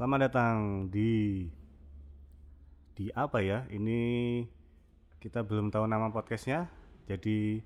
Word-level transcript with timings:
Selamat 0.00 0.32
datang 0.32 0.88
di 0.88 1.44
di 2.96 3.12
apa 3.12 3.44
ya? 3.44 3.68
Ini 3.68 4.00
kita 5.20 5.44
belum 5.44 5.68
tahu 5.68 5.84
nama 5.84 6.08
podcastnya. 6.08 6.72
Jadi 7.04 7.60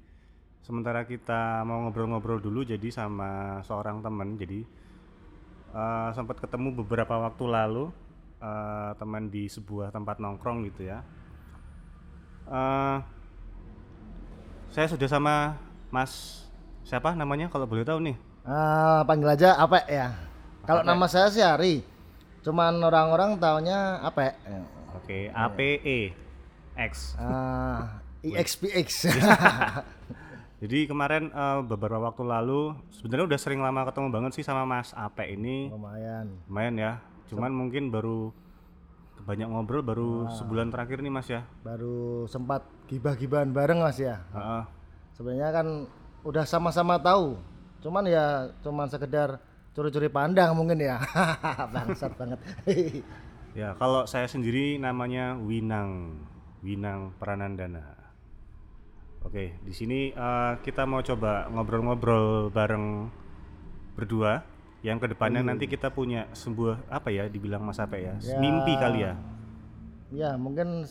sementara 0.59 1.07
kita 1.07 1.63
mau 1.63 1.87
ngobrol-ngobrol 1.87 2.43
dulu 2.43 2.67
jadi 2.67 2.91
sama 2.91 3.63
seorang 3.63 4.03
teman. 4.03 4.35
Jadi 4.35 4.67
eh, 5.79 6.09
sempat 6.11 6.43
ketemu 6.43 6.83
beberapa 6.83 7.23
waktu 7.23 7.45
lalu 7.47 7.95
eh, 8.43 8.91
teman 8.99 9.31
di 9.31 9.47
sebuah 9.47 9.95
tempat 9.95 10.19
nongkrong 10.19 10.67
gitu 10.75 10.91
ya. 10.91 11.07
Eh, 12.51 12.99
saya 14.75 14.91
sudah 14.91 15.07
sama 15.07 15.55
Mas 15.95 16.43
siapa 16.83 17.15
namanya 17.15 17.47
kalau 17.47 17.71
boleh 17.71 17.87
tahu 17.87 18.03
nih? 18.11 18.19
Ah, 18.43 19.07
panggil 19.07 19.39
aja 19.39 19.55
apa 19.55 19.87
ya? 19.87 20.11
Kalau 20.67 20.83
nama 20.83 21.07
saya 21.07 21.31
sih 21.31 21.47
Ari. 21.47 21.94
Cuman 22.45 22.77
orang-orang 22.85 23.41
taunya 23.41 24.05
apa? 24.05 24.37
Oke, 25.01 25.33
APE 25.33 26.13
X. 26.77 27.17
Ah, 27.17 28.05
IXPX. 28.21 28.89
Jadi 30.65 30.89
kemarin 30.89 31.33
eh, 31.33 31.61
beberapa 31.65 32.09
waktu 32.09 32.25
lalu 32.25 32.77
sebenarnya 32.93 33.33
udah 33.33 33.41
sering 33.41 33.61
lama 33.65 33.89
ketemu 33.89 34.09
banget 34.13 34.33
sih 34.37 34.45
sama 34.45 34.69
Mas 34.69 34.93
Ape 34.93 35.29
ini. 35.33 35.73
Lumayan. 35.73 36.37
Lumayan 36.49 36.75
ya. 36.77 36.93
Cuman 37.33 37.53
mungkin 37.53 37.89
baru 37.89 38.33
banyak 39.25 39.49
ngobrol 39.49 39.81
baru 39.81 40.29
sebulan 40.37 40.69
terakhir 40.69 41.01
nih 41.01 41.13
Mas 41.13 41.29
ya. 41.33 41.49
Baru 41.65 42.29
sempat 42.29 42.65
gibah-gibahan 42.93 43.53
bareng 43.57 43.81
Mas 43.81 43.97
ya. 43.97 44.21
Heeh. 44.37 44.63
Sebenarnya 45.17 45.51
kan 45.53 45.67
udah 46.25 46.45
sama-sama 46.45 47.01
tahu. 47.01 47.41
Cuman 47.85 48.09
ya 48.09 48.53
cuman 48.65 48.89
sekedar 48.89 49.41
curi-curi 49.75 50.09
pandang 50.09 50.55
mungkin 50.55 50.79
ya. 50.79 50.97
Bangsat 51.75 52.15
banget. 52.17 52.39
Ya, 53.55 53.71
kalau 53.79 54.03
saya 54.03 54.27
sendiri 54.27 54.83
namanya 54.83 55.39
Winang. 55.39 56.19
Winang 56.59 57.15
Pranandana. 57.23 57.95
Oke, 59.23 59.55
di 59.63 59.71
sini 59.71 60.11
eh, 60.11 60.53
kita 60.59 60.83
mau 60.83 61.07
coba 61.07 61.47
ngobrol-ngobrol 61.47 62.51
bareng 62.51 63.07
berdua. 63.95 64.43
Yang 64.83 65.07
ke 65.07 65.07
depannya 65.15 65.47
nanti 65.47 65.71
kita 65.71 65.95
punya 65.95 66.27
sebuah 66.35 66.91
apa 66.91 67.15
ya 67.15 67.31
dibilang 67.31 67.63
Mas 67.63 67.79
Ape 67.79 68.03
ya, 68.03 68.19
Ya. 68.19 68.43
mimpi 68.43 68.75
kali 68.75 69.07
ya. 69.07 69.15
ya 70.11 70.31
mungkin 70.35 70.83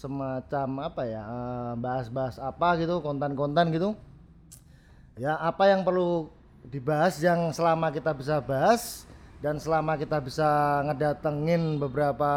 semacam 0.00 0.88
apa 0.88 1.02
ya 1.04 1.22
eh, 1.22 1.72
bahas-bahas 1.76 2.40
apa 2.40 2.80
gitu 2.80 2.98
konten-konten 2.98 3.68
gitu 3.68 3.94
ya 5.14 5.36
apa 5.38 5.70
yang 5.70 5.84
perlu 5.84 6.32
dibahas 6.66 7.18
yang 7.18 7.50
selama 7.50 7.90
kita 7.90 8.14
bisa 8.14 8.38
bahas 8.38 9.04
dan 9.42 9.58
selama 9.58 9.98
kita 9.98 10.22
bisa 10.22 10.46
ngedatengin 10.86 11.82
beberapa 11.82 12.30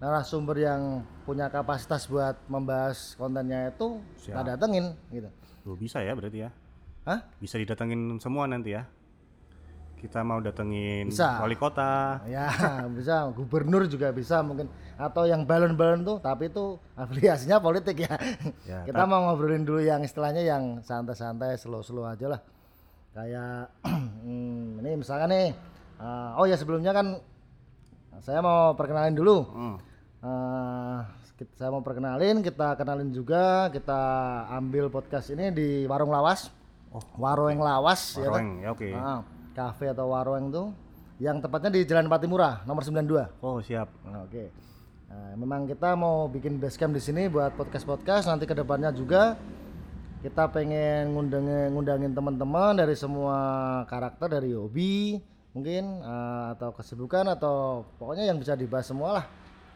narasumber 0.00 0.56
yang 0.56 1.04
punya 1.24 1.48
kapasitas 1.48 2.08
buat 2.08 2.36
membahas 2.48 3.16
kontennya 3.16 3.72
itu 3.72 4.00
Siap. 4.20 4.32
kita 4.32 4.40
datengin 4.56 4.86
gitu 5.12 5.28
Loh, 5.64 5.76
bisa 5.80 6.04
ya 6.04 6.12
berarti 6.12 6.44
ya? 6.44 6.50
Hah? 7.08 7.20
Bisa 7.40 7.56
didatengin 7.56 8.20
semua 8.20 8.44
nanti 8.44 8.76
ya? 8.76 8.84
Kita 9.96 10.20
mau 10.20 10.36
datengin 10.36 11.08
Bisa. 11.08 11.40
wali 11.40 11.56
kota. 11.56 12.20
ya 12.28 12.52
bisa 13.00 13.32
gubernur 13.32 13.88
juga 13.88 14.12
bisa 14.12 14.44
mungkin 14.44 14.68
atau 15.00 15.24
yang 15.24 15.48
balon-balon 15.48 16.04
tuh 16.04 16.16
tapi 16.20 16.52
itu 16.52 16.76
afiliasinya 16.92 17.56
politik 17.60 18.04
ya, 18.04 18.12
Ya, 18.68 18.84
kita 18.84 19.08
mau 19.08 19.24
ngobrolin 19.24 19.64
dulu 19.64 19.80
yang 19.80 20.04
istilahnya 20.04 20.44
yang 20.44 20.84
santai-santai 20.84 21.56
slow-slow 21.56 22.04
aja 22.04 22.36
lah 22.36 22.40
kayak 23.14 23.70
hmm, 24.26 24.82
ini 24.82 24.90
misalkan 24.98 25.30
nih 25.30 25.48
eh, 25.96 26.30
oh 26.34 26.44
ya 26.44 26.54
sebelumnya 26.54 26.90
kan 26.90 27.18
saya 28.18 28.40
mau 28.40 28.74
perkenalin 28.74 29.14
dulu 29.14 29.38
Hmm. 29.46 29.76
Eh, 30.24 30.98
kit- 31.36 31.52
saya 31.54 31.68
mau 31.68 31.78
perkenalin 31.78 32.40
kita 32.40 32.74
kenalin 32.74 33.10
juga 33.10 33.68
kita 33.68 34.00
ambil 34.50 34.88
podcast 34.88 35.28
ini 35.28 35.50
di 35.50 35.68
warung 35.84 36.08
lawas 36.08 36.48
Oh. 36.88 37.02
warung 37.18 37.58
lawas 37.58 38.14
ya 38.14 38.30
kan? 38.30 38.38
Warung, 38.38 38.50
ya 38.56 38.68
oke. 38.70 38.88
Ah, 38.94 39.20
kafe 39.52 39.90
atau 39.90 40.08
warung 40.08 40.48
tuh 40.48 40.70
yang 41.18 41.38
tepatnya 41.38 41.68
di 41.68 41.82
Jalan 41.82 42.06
Patimura 42.06 42.62
nomor 42.64 42.82
92. 42.82 43.26
Oh 43.40 43.58
siap. 43.58 43.90
Nah, 44.06 44.22
Oke. 44.22 44.48
Nah, 45.04 45.34
memang 45.34 45.66
kita 45.66 45.92
mau 45.92 46.26
bikin 46.26 46.56
base 46.56 46.74
camp 46.74 46.90
di 46.90 46.98
sini 46.98 47.26
buat 47.26 47.54
podcast-podcast 47.54 48.26
nanti 48.26 48.46
ke 48.46 48.54
depannya 48.54 48.90
juga 48.90 49.34
kita 50.24 50.48
pengen 50.48 51.12
ngundangin 51.12 51.68
ngundangin 51.76 52.16
teman-teman 52.16 52.72
dari 52.72 52.96
semua 52.96 53.36
karakter 53.84 54.40
dari 54.40 54.56
hobi 54.56 55.20
mungkin 55.52 56.00
eh, 56.00 56.46
atau 56.56 56.72
kesibukan 56.72 57.28
atau 57.36 57.84
pokoknya 58.00 58.32
yang 58.32 58.40
bisa 58.40 58.56
dibahas 58.56 58.88
semua 58.88 59.20
lah 59.20 59.26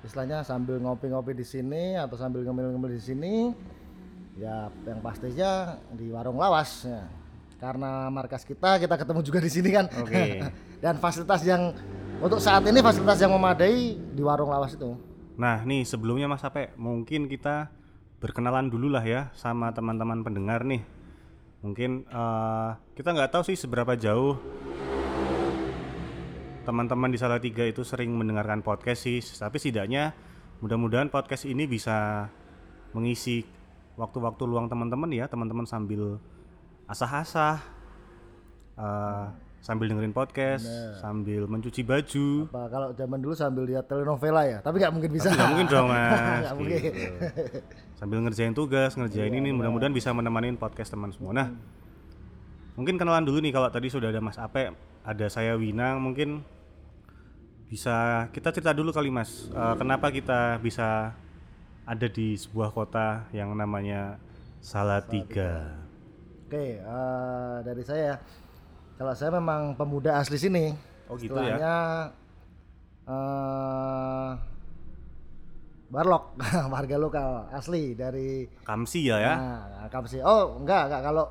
istilahnya 0.01 0.41
sambil 0.49 0.81
ngopi-ngopi 0.81 1.37
di 1.37 1.45
sini 1.45 2.01
atau 2.01 2.17
sambil 2.17 2.49
ngemil-ngemil 2.49 2.97
di 2.97 3.03
sini 3.03 3.35
ya 4.41 4.73
yang 4.89 5.05
pastinya 5.05 5.77
di 5.93 6.09
warung 6.09 6.41
lawas 6.41 6.89
ya. 6.89 7.05
karena 7.61 8.09
markas 8.09 8.49
kita 8.49 8.81
kita 8.81 8.97
ketemu 8.97 9.21
juga 9.21 9.45
di 9.45 9.51
sini 9.53 9.69
kan 9.69 9.87
Oke. 10.01 10.49
dan 10.83 10.97
fasilitas 10.97 11.45
yang 11.45 11.77
untuk 12.25 12.41
saat 12.41 12.65
ini 12.65 12.81
fasilitas 12.81 13.21
yang 13.21 13.37
memadai 13.37 14.01
di 14.01 14.23
warung 14.25 14.49
lawas 14.49 14.73
itu 14.73 14.97
Nah 15.39 15.63
nih 15.63 15.87
sebelumnya 15.87 16.27
Mas 16.27 16.43
Ape, 16.43 16.75
mungkin 16.75 17.31
kita 17.31 17.71
berkenalan 18.19 18.67
dulu 18.67 18.91
lah 18.91 19.03
ya 19.07 19.31
sama 19.35 19.71
teman-teman 19.71 20.27
pendengar 20.27 20.67
nih. 20.67 20.83
Mungkin 21.63 22.07
eh, 22.07 22.71
kita 22.95 23.15
nggak 23.15 23.31
tahu 23.35 23.43
sih 23.47 23.59
seberapa 23.59 23.95
jauh 23.99 24.39
teman-teman 26.69 27.09
di 27.09 27.17
Salatiga 27.17 27.65
itu 27.65 27.81
sering 27.81 28.13
mendengarkan 28.13 28.61
podcast 28.61 29.09
sih, 29.09 29.25
tapi 29.25 29.57
setidaknya 29.57 30.13
mudah-mudahan 30.61 31.09
podcast 31.09 31.49
ini 31.49 31.65
bisa 31.65 32.29
mengisi 32.93 33.41
waktu-waktu 33.97 34.45
luang 34.45 34.69
teman-teman 34.69 35.09
ya, 35.09 35.25
teman-teman 35.33 35.65
sambil 35.65 36.21
asah-asah, 36.85 37.65
eh, 38.77 39.27
sambil 39.59 39.91
dengerin 39.91 40.15
podcast, 40.15 40.65
sambil 40.99 41.45
mencuci 41.45 41.83
baju. 41.83 42.47
apa 42.49 42.63
kalau 42.71 42.89
zaman 42.95 43.19
dulu 43.19 43.35
sambil 43.35 43.67
lihat 43.67 43.85
telenovela 43.85 44.47
ya? 44.47 44.59
Tapi 44.63 44.79
nggak 44.79 44.93
mungkin 44.95 45.11
bisa. 45.13 45.29
Nggak 45.29 45.49
mungkin 45.51 45.67
dong 45.67 45.87
mas. 45.93 46.47
mungkin. 46.55 46.79
gitu. 46.79 47.03
Sambil 47.99 48.19
ngerjain 48.23 48.55
tugas, 48.55 48.95
ngerjain 48.95 49.35
ini 49.35 49.51
mudah-mudahan 49.51 49.91
bisa 49.91 50.15
menemani 50.15 50.55
podcast 50.55 50.95
teman 50.95 51.11
semua. 51.11 51.35
Nah 51.35 51.49
mungkin 52.79 52.95
kenalan 52.95 53.27
dulu 53.27 53.43
nih 53.43 53.51
kalau 53.51 53.67
tadi 53.69 53.91
sudah 53.91 54.07
ada 54.09 54.23
Mas 54.23 54.39
Ape 54.39 54.71
Ada 55.03 55.27
saya 55.27 55.59
Winang 55.59 55.99
mungkin 55.99 56.47
Bisa 57.67 58.25
kita 58.31 58.49
cerita 58.49 58.71
dulu 58.73 58.95
kali 58.95 59.11
mas. 59.11 59.51
Eh, 59.51 59.75
Kenapa 59.77 60.09
kita 60.09 60.57
bisa 60.57 61.13
ada 61.83 62.07
di 62.07 62.33
sebuah 62.33 62.71
kota 62.71 63.27
yang 63.29 63.53
namanya 63.53 64.17
Salatiga. 64.63 65.77
Oke 66.47 66.81
eh, 66.81 67.57
dari 67.61 67.83
saya 67.83 68.17
kalau 68.99 69.15
saya 69.15 69.31
memang 69.33 69.73
pemuda 69.73 70.19
asli 70.19 70.37
sini 70.37 70.75
Oh 71.07 71.15
gitu 71.15 71.33
ya 71.33 71.55
istilahnya 71.55 71.75
eh 73.07 74.31
Barlok 75.89 76.37
warga 76.75 76.97
lokal 77.01 77.29
asli 77.49 77.97
dari 77.97 78.45
Kamsi 78.61 79.09
ya 79.09 79.17
ya 79.17 79.35
Nah, 79.35 79.89
kampung 79.89 80.13
sih. 80.13 80.21
Oh, 80.21 80.61
enggak, 80.61 80.85
enggak 80.85 81.01
kalau 81.01 81.25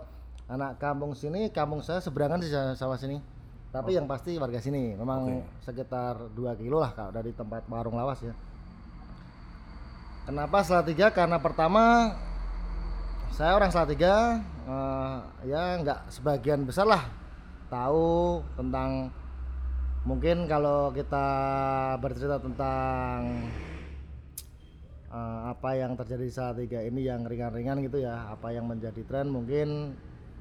anak 0.49 0.81
kampung 0.81 1.13
sini, 1.13 1.53
kampung 1.53 1.85
saya 1.85 2.01
seberangan 2.01 2.41
sih 2.41 2.49
sa- 2.49 2.73
sama 2.73 2.97
sini. 2.97 3.21
Tapi 3.69 3.93
yang 3.93 4.09
pasti 4.09 4.33
warga 4.33 4.57
sini. 4.57 4.97
Memang 4.97 5.29
sekitar 5.61 6.33
2 6.33 6.57
kilo 6.57 6.81
lah 6.81 6.89
kalau 6.89 7.13
dari 7.13 7.37
tempat 7.37 7.69
warung 7.69 7.93
lawas 7.93 8.17
ya. 8.25 8.33
Kenapa 10.25 10.65
Salatiga? 10.65 11.13
Karena 11.13 11.37
pertama 11.37 12.17
saya 13.29 13.53
orang 13.53 13.69
Salatiga 13.69 14.41
eh, 14.65 15.17
ya 15.45 15.77
enggak 15.77 16.09
sebagian 16.09 16.65
besar 16.65 16.89
lah 16.89 17.05
tahu 17.67 18.41
tentang 18.55 19.11
mungkin 20.07 20.47
kalau 20.47 20.91
kita 20.95 21.27
bercerita 21.99 22.39
tentang 22.39 23.47
eh, 25.11 25.39
apa 25.51 25.69
yang 25.75 25.95
terjadi 25.99 26.23
di 26.23 26.33
Salatiga 26.33 26.79
ini 26.83 27.03
yang 27.03 27.27
ringan-ringan 27.27 27.83
gitu 27.83 28.03
ya 28.03 28.31
apa 28.31 28.55
yang 28.55 28.67
menjadi 28.67 29.03
tren 29.03 29.27
mungkin 29.27 29.95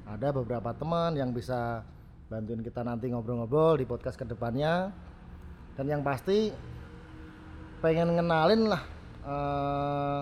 ada 0.07 0.31
beberapa 0.31 0.71
teman 0.71 1.19
yang 1.19 1.35
bisa 1.35 1.83
bantuin 2.31 2.63
kita 2.63 2.83
nanti 2.83 3.11
ngobrol-ngobrol 3.11 3.79
di 3.79 3.85
podcast 3.87 4.15
ke 4.15 4.23
depannya. 4.27 4.91
Dan 5.75 5.85
yang 5.87 6.01
pasti 6.01 6.49
pengen 7.83 8.17
ngenalin 8.17 8.71
lah 8.71 8.81
eh, 9.21 10.19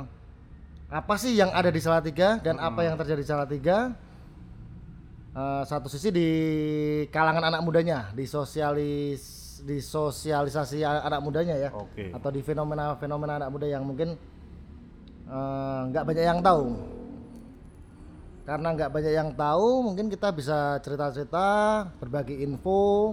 apa 0.91 1.15
sih 1.15 1.33
yang 1.39 1.49
ada 1.55 1.71
di 1.71 1.79
Salatiga 1.79 2.37
dan 2.43 2.59
apa 2.59 2.83
yang 2.83 2.99
terjadi 2.99 3.21
di 3.23 3.29
Salatiga 3.29 3.95
Eh, 5.35 5.63
satu 5.67 5.91
sisi 5.91 6.15
di 6.15 6.29
kalangan 7.11 7.51
anak 7.51 7.59
mudanya 7.59 8.07
di 8.15 8.23
sosialis 8.23 9.43
di 9.67 9.83
sosialisasi 9.83 10.79
anak 10.79 11.19
mudanya 11.19 11.59
ya. 11.59 11.69
Oke. 11.75 12.15
Atau 12.15 12.31
di 12.31 12.39
fenomena-fenomena 12.39 13.43
anak 13.43 13.51
muda 13.51 13.67
yang 13.67 13.83
mungkin 13.83 14.15
eh, 15.27 15.79
nggak 15.91 16.05
banyak 16.07 16.23
yang 16.23 16.39
tahu. 16.39 16.71
Karena 18.47 18.67
nggak 18.79 18.91
banyak 18.95 19.11
yang 19.11 19.29
tahu 19.35 19.67
mungkin 19.83 20.07
kita 20.07 20.31
bisa 20.31 20.79
cerita-cerita 20.79 21.47
berbagi 21.99 22.39
info 22.39 23.11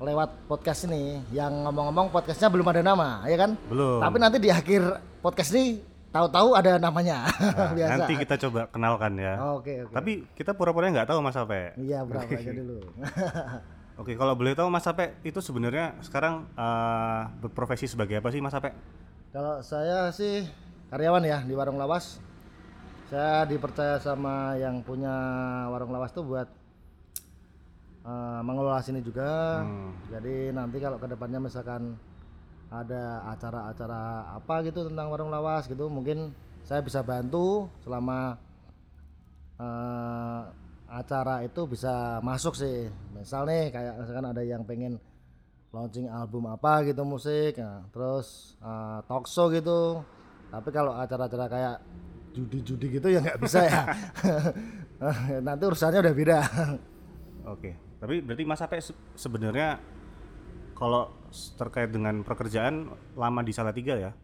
lewat 0.00 0.48
podcast 0.48 0.88
ini. 0.88 1.20
Yang 1.36 1.52
ngomong-ngomong 1.68 2.08
podcastnya 2.16 2.48
belum 2.48 2.64
ada 2.64 2.80
nama 2.80 3.28
ya 3.28 3.36
kan? 3.36 3.60
Belum. 3.68 4.00
tapi 4.00 4.16
nanti 4.16 4.40
di 4.40 4.48
akhir 4.48 5.04
podcast 5.20 5.52
ini 5.52 5.89
tahu-tahu 6.10 6.48
ada 6.52 6.76
namanya 6.76 7.26
Nah, 7.56 7.70
biasa 7.72 7.92
nanti 7.96 8.14
kita 8.18 8.34
coba 8.40 8.60
kenalkan 8.66 9.14
ya. 9.14 9.34
oke 9.54 9.72
oke 9.84 9.94
Tapi 9.94 10.12
kita 10.32 10.50
pura-pura 10.52 10.86
nggak 10.88 11.06
tahu 11.06 11.18
Mas 11.20 11.34
Ape. 11.34 11.74
iya 11.76 12.02
berapa 12.02 12.26
aja 12.26 12.50
dulu 12.50 12.78
Oke, 13.96 14.16
kalau 14.16 14.32
boleh 14.32 14.54
tahu 14.54 14.66
Mas 14.66 14.84
Ape 14.84 15.12
itu 15.20 15.38
sebenarnya 15.38 15.92
sekarang 16.00 16.48
eh, 16.50 17.22
berprofesi 17.38 17.84
sebagai 17.86 18.16
apa 18.16 18.28
sih 18.28 18.38
Mas 18.38 18.52
Ape? 18.52 18.72
kalau 19.30 19.60
saya 19.60 20.10
sih 20.10 20.42
karyawan 20.88 21.22
ya 21.22 21.38
di 21.40 21.52
warung 21.52 21.76
lawas 21.76 22.18
saya 23.06 23.44
dipercaya 23.44 23.94
sama 23.96 24.56
yang 24.56 24.80
punya 24.80 25.12
warung 25.68 25.90
lawas 25.90 26.10
tuh 26.10 26.24
buat 26.24 26.48
eh, 28.02 28.40
mengelola 28.42 28.80
sini 28.80 28.98
juga 28.98 29.60
Hmm. 29.60 29.92
jadi 30.08 30.50
nanti 30.50 30.76
kalau 30.78 30.96
ke 30.96 31.06
depannya 31.06 31.38
misalkan 31.38 31.94
ada 32.70 33.26
acara-acara 33.34 34.30
apa 34.38 34.54
gitu 34.62 34.86
tentang 34.86 35.10
warung 35.10 35.34
lawas 35.34 35.66
gitu 35.66 35.90
mungkin 35.90 36.30
saya 36.62 36.78
bisa 36.86 37.02
bantu 37.02 37.66
selama 37.82 38.38
eh, 39.58 40.40
acara 40.90 41.42
itu 41.42 41.66
bisa 41.66 42.22
masuk 42.22 42.54
sih. 42.54 42.86
Misal 43.14 43.46
nih 43.50 43.74
kayak 43.74 43.94
misalkan 43.98 44.26
ada 44.30 44.42
yang 44.46 44.62
pengen 44.62 45.02
launching 45.70 46.10
album 46.10 46.50
apa 46.50 46.82
gitu 46.82 47.06
musik 47.06 47.58
nah, 47.58 47.86
terus 47.90 48.54
eh, 48.62 48.98
talk 49.10 49.26
show 49.26 49.50
gitu. 49.50 50.02
Tapi 50.50 50.68
kalau 50.70 50.94
acara-acara 50.94 51.46
kayak 51.46 51.76
judi-judi 52.30 52.86
gitu 53.02 53.08
ya 53.10 53.18
nggak 53.18 53.40
bisa 53.42 53.66
ya. 53.66 53.82
Nanti 55.46 55.62
urusannya 55.66 56.06
udah 56.06 56.14
beda. 56.14 56.38
Oke. 57.50 57.74
Tapi 57.98 58.22
berarti 58.22 58.44
Mas 58.46 58.62
Ape 58.62 58.78
se- 58.78 58.96
sebenarnya 59.18 59.76
kalau 60.80 61.12
terkait 61.60 61.92
dengan 61.92 62.24
pekerjaan 62.24 62.88
lama 63.12 63.40
di 63.44 63.52
Salatiga 63.52 64.00
ya? 64.00 64.16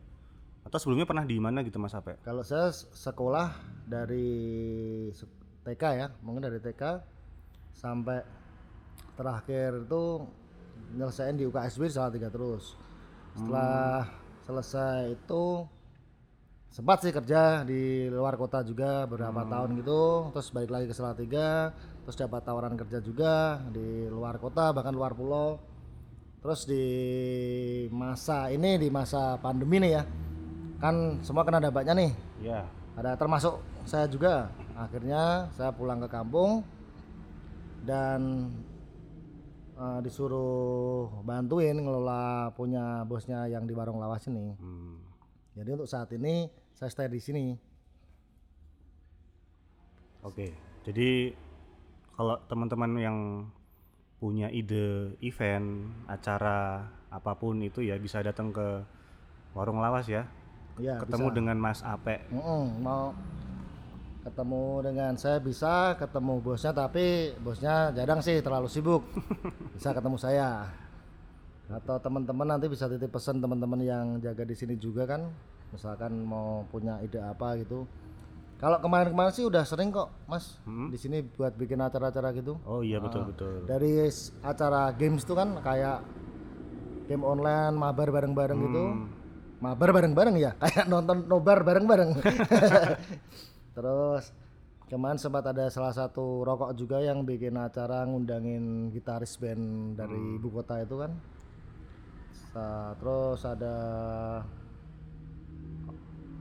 Atau 0.64 0.80
sebelumnya 0.82 1.06
pernah 1.06 1.22
di 1.22 1.36
mana 1.36 1.60
gitu 1.62 1.76
Mas 1.78 1.94
Ape? 1.94 2.18
Kalau 2.24 2.42
saya 2.42 2.72
sekolah 2.74 3.54
dari 3.86 4.26
TK 5.62 5.82
ya, 5.94 6.08
mungkin 6.24 6.48
dari 6.48 6.58
TK 6.58 6.82
sampai 7.76 8.24
terakhir 9.14 9.84
itu 9.84 10.26
nyelesain 10.96 11.36
di 11.38 11.44
UKSB 11.46 11.92
Salatiga 11.92 12.32
terus. 12.32 12.74
Setelah 13.36 14.08
selesai 14.48 15.12
itu 15.12 15.44
sempat 16.72 17.04
sih 17.04 17.14
kerja 17.14 17.62
di 17.62 18.10
luar 18.10 18.34
kota 18.34 18.64
juga 18.66 19.06
beberapa 19.06 19.46
tahun 19.46 19.76
gitu, 19.78 20.34
terus 20.34 20.48
balik 20.50 20.72
lagi 20.72 20.86
ke 20.90 20.94
Salatiga, 20.96 21.70
terus 22.02 22.16
dapat 22.18 22.42
tawaran 22.42 22.74
kerja 22.74 22.98
juga 23.04 23.62
di 23.70 24.10
luar 24.10 24.40
kota 24.42 24.74
bahkan 24.74 24.96
luar 24.96 25.14
pulau. 25.14 25.75
Terus 26.46 26.62
di 26.62 26.86
masa 27.90 28.54
ini 28.54 28.78
di 28.78 28.86
masa 28.86 29.34
pandemi 29.42 29.82
nih 29.82 29.98
ya, 29.98 30.06
kan 30.78 31.18
semua 31.26 31.42
kena 31.42 31.58
dampaknya 31.58 31.98
nih 31.98 32.12
Ya. 32.38 32.62
ada 32.94 33.18
termasuk 33.18 33.58
saya 33.82 34.06
juga 34.06 34.54
akhirnya 34.78 35.50
saya 35.58 35.74
pulang 35.74 35.98
ke 35.98 36.06
kampung 36.06 36.62
dan 37.82 38.46
eh, 39.74 39.98
disuruh 40.06 41.10
bantuin 41.26 41.82
ngelola 41.82 42.54
punya 42.54 43.02
bosnya 43.02 43.50
yang 43.50 43.66
di 43.66 43.74
warung 43.74 43.98
lawas 43.98 44.22
ini 44.30 44.54
Hmm. 44.54 45.02
jadi 45.50 45.74
untuk 45.74 45.90
saat 45.90 46.14
ini 46.14 46.46
saya 46.78 46.94
stay 46.94 47.10
di 47.10 47.18
sini 47.18 47.58
Oke. 50.22 50.54
Jadi 50.86 51.34
kalau 52.14 52.38
teman-teman 52.46 52.90
yang 53.02 53.18
punya 54.16 54.48
ide 54.48 55.16
event, 55.20 55.92
acara 56.08 56.88
apa 57.12 57.32
pun 57.36 57.60
itu 57.60 57.84
ya 57.84 57.96
bisa 58.00 58.24
datang 58.24 58.52
ke 58.52 58.84
warung 59.52 59.80
lawas 59.80 60.08
ya. 60.08 60.24
ya 60.80 61.00
Ketemu 61.00 61.28
bisa. 61.32 61.36
dengan 61.36 61.56
Mas 61.60 61.80
Ape. 61.84 62.24
Mm-mm, 62.32 62.80
mau 62.80 63.12
ketemu 64.26 64.82
dengan 64.82 65.12
saya 65.14 65.38
bisa 65.38 65.94
ketemu 65.94 66.42
bosnya 66.42 66.74
tapi 66.74 67.30
bosnya 67.38 67.94
jarang 67.94 68.18
sih 68.18 68.42
terlalu 68.42 68.66
sibuk 68.66 69.06
bisa 69.78 69.94
ketemu 69.94 70.18
saya 70.18 70.66
atau 71.70 71.94
teman-teman 72.02 72.58
nanti 72.58 72.66
bisa 72.66 72.90
titip 72.90 73.06
pesan 73.14 73.38
teman-teman 73.38 73.78
yang 73.86 74.06
jaga 74.18 74.42
di 74.42 74.58
sini 74.58 74.74
juga 74.82 75.06
kan 75.06 75.30
misalkan 75.70 76.26
mau 76.26 76.66
punya 76.74 76.98
ide 77.06 77.22
apa 77.22 77.54
gitu 77.62 77.86
kalau 78.56 78.80
kemarin-kemarin 78.80 79.32
sih 79.32 79.44
udah 79.44 79.62
sering 79.62 79.90
kok 79.90 80.08
mas 80.24 80.56
Hmm. 80.64 80.88
di 80.88 80.96
sini 80.96 81.20
buat 81.20 81.52
bikin 81.52 81.76
acara-acara 81.76 82.32
gitu. 82.32 82.56
Oh 82.64 82.80
iya 82.80 82.96
betul 82.96 83.28
betul. 83.28 83.64
dari 83.64 84.08
acara 84.40 84.90
games 84.90 85.22
tuh 85.22 85.36
kan 85.36 85.60
kayak 85.60 86.00
game 87.04 87.20
online 87.20 87.72
mabar 87.72 88.08
bareng-bareng 88.08 88.58
gitu. 88.62 88.84
Hmm. 88.84 89.06
mabar 89.56 89.88
bareng-bareng 89.88 90.36
ya? 90.36 90.52
Kayak 90.60 90.84
nonton 90.86 91.24
nobar 91.24 91.64
bareng-bareng. 91.64 92.12
Terus 93.76 94.28
kemarin 94.86 95.16
sempat 95.16 95.44
ada 95.46 95.68
salah 95.68 95.90
satu 95.90 96.44
rokok 96.44 96.72
juga 96.72 97.00
yang 97.00 97.24
bikin 97.24 97.56
acara 97.56 98.04
ngundangin 98.04 98.92
gitaris 98.92 99.36
band 99.36 99.96
dari 99.96 100.36
ibu 100.36 100.48
kota 100.50 100.80
itu 100.80 100.96
kan. 100.96 101.12
Terus 102.96 103.40
ada 103.44 103.76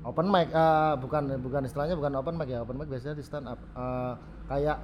open 0.06 0.30
mic 0.30 0.54
ah, 0.54 0.94
bukan 1.02 1.42
bukan 1.42 1.66
istilahnya 1.66 1.98
bukan 1.98 2.14
open 2.22 2.38
mic 2.38 2.48
ya 2.54 2.62
open 2.62 2.78
mic 2.78 2.88
biasanya 2.88 3.18
di 3.18 3.26
stand 3.26 3.50
up. 3.50 3.60
Ah, 3.74 4.22
kayak 4.46 4.78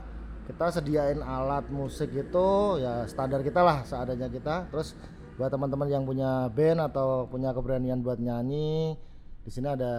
kita 0.49 0.73
sediain 0.73 1.21
alat 1.21 1.69
musik 1.69 2.09
itu 2.09 2.49
ya 2.81 3.05
standar 3.05 3.45
kita 3.45 3.61
lah 3.61 3.85
seadanya 3.85 4.27
kita. 4.27 4.67
Terus 4.73 4.97
buat 5.37 5.53
teman-teman 5.53 5.87
yang 5.87 6.03
punya 6.03 6.49
band 6.49 6.91
atau 6.91 7.29
punya 7.29 7.53
keberanian 7.53 8.01
buat 8.01 8.17
nyanyi 8.17 8.97
di 9.41 9.49
sini 9.49 9.73
ada 9.73 9.93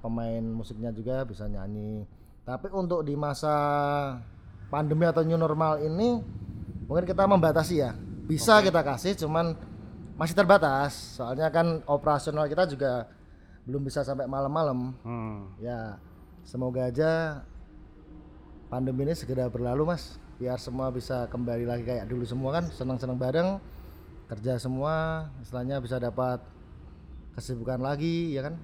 pemain 0.00 0.44
musiknya 0.44 0.92
juga 0.92 1.24
bisa 1.24 1.48
nyanyi. 1.48 2.04
Tapi 2.44 2.70
untuk 2.70 3.02
di 3.02 3.12
masa 3.16 3.52
pandemi 4.70 5.04
atau 5.08 5.24
new 5.24 5.36
normal 5.36 5.82
ini 5.84 6.20
mungkin 6.84 7.04
kita 7.08 7.24
membatasi 7.24 7.74
ya. 7.80 7.96
Bisa 8.26 8.60
kita 8.60 8.84
kasih 8.84 9.16
cuman 9.24 9.56
masih 10.16 10.36
terbatas. 10.36 11.16
Soalnya 11.16 11.48
kan 11.52 11.80
operasional 11.88 12.48
kita 12.48 12.68
juga 12.68 13.15
belum 13.66 13.82
bisa 13.82 14.00
sampai 14.00 14.24
malam-malam 14.24 14.94
Hmm. 15.02 15.50
ya 15.58 15.98
semoga 16.42 16.86
aja 16.86 17.42
pandemi 18.66 19.02
ini 19.02 19.12
segera 19.12 19.46
berlalu 19.46 19.82
mas 19.88 20.16
biar 20.36 20.56
semua 20.56 20.88
bisa 20.88 21.26
kembali 21.26 21.64
lagi 21.64 21.82
kayak 21.82 22.06
dulu 22.06 22.22
semua 22.22 22.50
kan 22.52 22.64
senang-senang 22.68 23.16
bareng 23.16 23.58
kerja 24.26 24.54
semua 24.56 24.94
istilahnya 25.38 25.78
bisa 25.78 25.98
dapat 25.98 26.42
kesibukan 27.32 27.78
lagi 27.78 28.32
ya 28.32 28.42
kan 28.42 28.54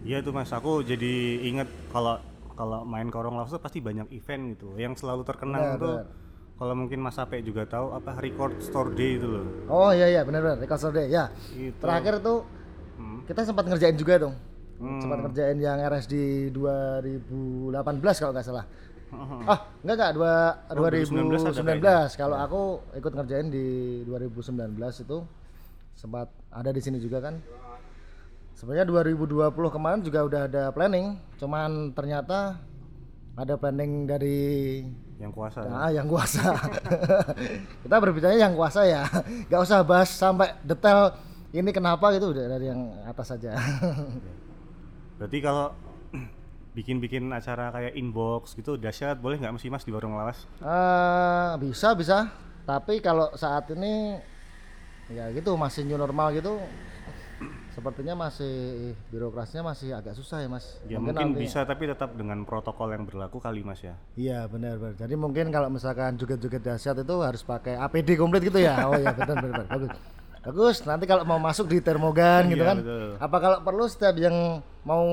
Iya 0.00 0.24
tuh 0.24 0.32
Mas, 0.32 0.48
aku 0.48 0.80
jadi 0.80 1.12
inget 1.44 1.68
kalau 1.92 2.16
kalau 2.56 2.84
main 2.84 3.04
ke 3.06 3.16
warung 3.16 3.36
lawas 3.36 3.52
tuh 3.52 3.60
pasti 3.60 3.78
banyak 3.78 4.08
event 4.10 4.56
gitu. 4.56 4.72
Yang 4.74 5.00
selalu 5.00 5.22
terkenang 5.24 5.60
Benar, 5.60 5.76
tuh 5.76 5.94
benar. 5.94 6.06
kalau 6.56 6.74
mungkin 6.74 6.98
Mas 6.98 7.16
Ape 7.16 7.40
juga 7.40 7.64
tahu 7.64 7.92
apa 7.92 8.16
record 8.16 8.56
store 8.60 8.92
day 8.92 9.16
itu 9.16 9.28
loh. 9.28 9.44
oh 9.68 9.92
iya 9.92 10.08
iya 10.08 10.20
benar-benar 10.22 10.56
record 10.56 10.80
store 10.80 10.96
day 10.96 11.06
ya 11.10 11.28
Itu. 11.52 11.76
terakhir 11.78 12.20
tuh. 12.20 12.48
Kita 13.30 13.46
sempat 13.46 13.64
ngerjain 13.64 13.94
juga 13.94 14.18
dong 14.18 14.34
Hmm. 14.80 14.96
sempat 14.96 15.20
ngerjain 15.20 15.60
yang 15.60 15.76
RSD 15.76 16.14
2018 16.56 17.68
kalau 18.16 18.32
nggak 18.32 18.46
salah 18.48 18.64
ah 19.44 19.60
enggak 19.84 19.94
enggak 20.00 20.12
dua, 20.16 20.32
Oh, 20.72 20.88
2019, 20.88 21.52
2019 21.52 21.84
ada 21.84 21.96
kalau 22.16 22.36
aku 22.40 22.60
ikut 22.96 23.12
ngerjain 23.12 23.52
di 23.52 23.66
2019 24.08 24.72
itu 25.04 25.18
sempat 25.92 26.32
ada 26.48 26.72
di 26.72 26.80
sini 26.80 26.96
juga 26.96 27.20
kan 27.20 27.36
sebenarnya 28.56 28.88
2020 28.88 29.52
kemarin 29.52 30.00
juga 30.00 30.24
udah 30.24 30.42
ada 30.48 30.62
planning 30.72 31.12
cuman 31.36 31.92
ternyata 31.92 32.56
ada 33.36 33.54
planning 33.56 34.08
dari 34.08 34.40
Yang 35.20 35.32
kuasa. 35.36 35.60
Nah, 35.68 35.92
yang 35.92 36.08
kuasa. 36.08 36.56
Kita 37.84 37.96
berbicara 38.00 38.32
yang 38.32 38.56
kuasa 38.56 38.88
ya. 38.88 39.04
Gak 39.52 39.60
usah 39.60 39.84
bahas 39.84 40.08
sampai 40.08 40.56
detail 40.64 41.12
ini 41.50 41.70
kenapa 41.70 42.10
gitu 42.10 42.30
udah 42.30 42.46
dari 42.48 42.66
yang 42.68 42.80
atas 43.02 43.26
saja. 43.28 43.58
Berarti 45.16 45.38
kalau 45.38 45.74
bikin-bikin 46.76 47.26
acara 47.28 47.70
kayak 47.70 47.92
inbox 47.94 48.54
gitu 48.54 48.74
dahsyat 48.74 49.18
boleh 49.18 49.36
nggak 49.36 49.52
mesti 49.52 49.68
Mas 49.68 49.82
di 49.82 49.90
warung 49.90 50.14
lawas? 50.14 50.46
Eh, 50.56 51.50
bisa 51.58 51.92
bisa. 51.92 52.30
Tapi 52.62 52.98
kalau 52.98 53.34
saat 53.34 53.66
ini 53.70 54.14
ya 55.10 55.26
gitu 55.30 55.58
masih 55.58 55.82
new 55.82 55.98
normal 55.98 56.30
gitu 56.30 56.54
sepertinya 57.70 58.14
masih 58.20 58.52
birokrasinya 59.08 59.72
masih 59.72 59.90
agak 59.90 60.12
susah 60.12 60.38
ya 60.38 60.46
mas 60.46 60.78
Ya 60.84 60.98
mungkin, 60.98 61.34
nanti- 61.34 61.40
bisa 61.40 61.62
tapi 61.62 61.86
tetap 61.86 62.14
dengan 62.14 62.42
protokol 62.42 62.92
yang 62.92 63.02
berlaku 63.02 63.38
kali 63.38 63.62
Mas 63.62 63.80
ya. 63.80 63.94
iya 64.14 64.44
benar 64.44 64.76
benar 64.76 64.94
jadi 64.96 65.14
mungkin 65.14 65.48
kalau 65.48 65.66
misalkan 65.66 66.14
joget-joget 66.14 66.60
dahsyat 66.60 66.98
itu 66.98 67.14
harus 67.18 67.40
pakai 67.40 67.74
APD 67.74 68.14
komplit 68.14 68.42
gitu 68.44 68.58
ya 68.58 68.86
oh 68.86 68.94
iya 68.94 69.10
benar 69.10 69.38
benar. 69.38 69.64
bagus 69.66 69.90
bagus 70.40 70.82
nanti 70.82 71.04
kalau 71.04 71.22
mau 71.22 71.36
masuk 71.36 71.68
di 71.68 71.78
termogan 71.78 72.48
gitu 72.48 72.58
Iya, 72.58 72.70
kan 72.70 72.76
betul. 72.78 73.08
apa 73.16 73.36
kalau 73.38 73.58
perlu 73.60 73.84
setiap 73.84 74.16
yang 74.16 74.36
mau 74.82 75.04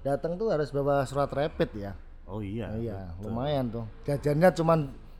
datang 0.00 0.34
tuh 0.34 0.48
harus 0.48 0.68
bawa 0.68 1.04
surat 1.04 1.28
rapid 1.28 1.70
ya 1.74 1.92
Oh 2.24 2.40
iya. 2.40 2.72
iya 2.74 3.12
lumayan 3.18 3.68
tuh 3.68 3.84
jajannya 4.02 4.48
cuman 4.50 4.78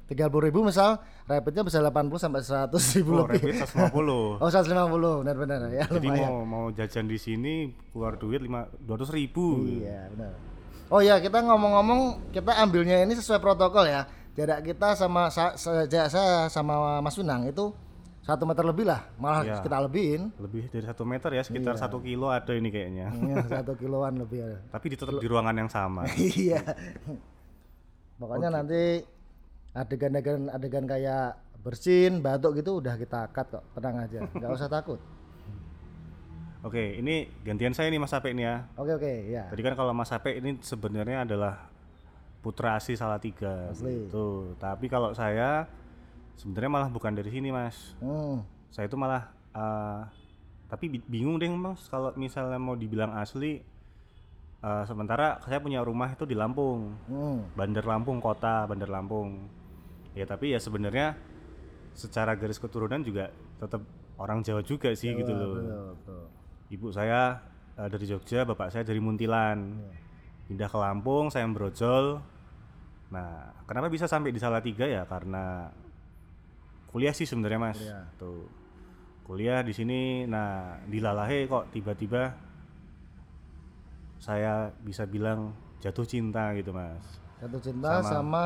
30 0.09 0.18
ribu 0.42 0.61
misal 0.62 0.97
rapidnya 1.25 1.62
bisa 1.62 1.78
80 1.78 1.92
sampai 2.18 2.40
100 2.40 2.73
ribu 2.94 3.11
Oh, 3.14 3.25
lebih. 3.25 3.40
rapid 3.52 3.64
150. 3.64 4.40
Oh 4.42 4.49
150 4.49 5.21
benar-benar 5.23 5.61
ya 5.71 5.85
Jadi 5.87 6.04
lumayan. 6.06 6.25
mau 6.26 6.37
mau 6.42 6.64
jajan 6.71 7.04
di 7.04 7.16
sini 7.16 7.52
keluar 7.88 8.16
duit 8.16 8.40
lima 8.40 8.64
dua 8.78 8.97
ratus 8.97 9.09
ribu. 9.11 9.61
Iya 9.62 10.09
benar. 10.11 10.32
Oh 10.88 11.00
ya 11.00 11.16
kita 11.16 11.40
ngomong-ngomong 11.40 12.00
kita 12.30 12.52
ambilnya 12.54 13.00
ini 13.00 13.12
sesuai 13.12 13.38
protokol 13.38 13.85
ya. 13.87 14.04
Jarak 14.32 14.64
kita 14.66 14.92
sama 14.92 15.28
sa- 15.28 15.54
sa- 15.54 15.85
jarak 15.87 16.09
saya 16.09 16.49
sama 16.49 17.00
Mas 17.00 17.16
Unang 17.16 17.44
itu 17.44 17.73
satu 18.23 18.47
meter 18.47 18.62
lebih 18.62 18.87
lah, 18.87 19.02
malah 19.19 19.43
Iya. 19.43 19.59
kita 19.67 19.76
lebihin. 19.83 20.23
Lebih 20.38 20.71
dari 20.71 20.87
satu 20.87 21.02
meter 21.02 21.31
ya, 21.35 21.43
sekitar 21.43 21.75
satu 21.75 21.99
kilo 21.99 22.31
ada 22.31 22.55
ini 22.55 22.71
kayaknya. 22.71 23.11
Iya, 23.11 23.37
satu 23.59 23.75
kiloan 23.75 24.14
lebih 24.14 24.47
ada. 24.47 24.59
Tapi 24.71 24.95
tetap 24.95 25.19
di 25.19 25.26
ruangan 25.26 25.57
yang 25.59 25.67
sama. 25.67 26.07
iya. 26.38 26.62
Pokoknya 28.23 28.55
nanti 28.55 29.02
adegan-adegan 29.75 30.55
adegan 30.55 30.87
kayak 30.87 31.35
bersin, 31.67 32.23
batuk 32.23 32.62
gitu 32.62 32.79
udah 32.79 32.95
kita 32.95 33.26
cut 33.35 33.59
kok, 33.59 33.64
tenang 33.75 34.07
aja, 34.07 34.19
nggak 34.38 34.50
usah 34.55 34.71
takut. 34.71 35.02
Oke, 36.62 36.95
ini 36.95 37.26
gantian 37.43 37.75
saya 37.75 37.91
nih 37.91 37.99
Mas 37.99 38.14
Ape 38.14 38.31
nih 38.31 38.47
ya. 38.47 38.57
Oke 38.79 38.95
oke 38.95 39.12
ya. 39.26 39.50
Tadi 39.50 39.62
kan 39.67 39.75
kalau 39.75 39.91
Mas 39.91 40.14
Ape 40.14 40.38
ini 40.38 40.62
sebenarnya 40.62 41.26
adalah 41.26 41.67
putra 42.38 42.79
asli 42.79 42.95
Salatiga. 42.95 43.75
Asli. 43.75 44.07
Tuh, 44.07 44.55
tapi 44.62 44.87
kalau 44.87 45.11
saya 45.11 45.67
sebenarnya 46.37 46.71
malah 46.71 46.89
bukan 46.89 47.12
dari 47.12 47.31
sini 47.31 47.49
Mas. 47.49 47.97
Hmm. 47.99 48.43
Saya 48.69 48.89
itu 48.89 48.97
malah 48.97 49.29
eh, 49.53 50.01
tapi 50.67 50.89
bi- 50.89 51.05
bingung 51.05 51.37
deh 51.37 51.49
Mas 51.49 51.85
kalau 51.87 52.12
misalnya 52.15 52.57
mau 52.57 52.75
dibilang 52.75 53.12
asli 53.15 53.61
eh, 54.59 54.85
sementara 54.85 55.39
saya 55.43 55.59
punya 55.59 55.83
rumah 55.83 56.11
itu 56.11 56.25
di 56.25 56.33
Lampung. 56.33 56.97
Hmm. 57.07 57.45
Bandar 57.53 57.85
Lampung 57.85 58.19
kota 58.19 58.65
Bandar 58.65 58.89
Lampung 58.89 59.49
ya 60.12 60.29
tapi 60.29 60.53
ya 60.53 60.61
sebenarnya 60.61 61.17
secara 61.97 62.37
garis 62.37 62.61
keturunan 62.61 63.01
juga 63.01 63.33
tetap 63.57 63.81
orang 64.21 64.45
Jawa 64.45 64.61
juga 64.61 64.93
sih 64.93 65.09
gitu 65.12 65.33
loh 65.33 65.57
Betul, 65.57 65.85
betul. 65.97 66.25
ibu 66.69 66.89
saya 66.93 67.41
eh, 67.77 67.89
dari 67.89 68.05
Jogja 68.05 68.45
bapak 68.45 68.69
saya 68.69 68.85
dari 68.85 69.01
Muntilan 69.01 69.81
pindah 70.49 70.69
ke 70.69 70.77
Lampung 70.77 71.33
saya 71.33 71.49
brojol 71.49 72.21
nah 73.09 73.57
kenapa 73.65 73.89
bisa 73.89 74.05
sampai 74.05 74.33
di 74.33 74.41
Salatiga 74.41 74.85
ya 74.85 75.05
karena 75.05 75.69
kuliah 76.93 77.11
sih 77.11 77.25
sebenarnya 77.25 77.59
mas 77.59 77.79
Kuliah. 77.79 78.05
tuh 78.15 78.47
kuliah 79.23 79.61
di 79.61 79.73
sini 79.73 80.01
nah 80.25 80.77
di 80.85 80.99
Lalahe 80.99 81.45
kok 81.45 81.73
tiba-tiba 81.73 82.37
saya 84.19 84.71
bisa 84.79 85.03
bilang 85.03 85.51
jatuh 85.79 86.05
cinta 86.05 86.55
gitu 86.55 86.71
mas 86.71 87.03
Jatuh 87.39 87.59
cinta 87.59 87.99
Sama- 87.99 88.07
sama, 88.07 88.45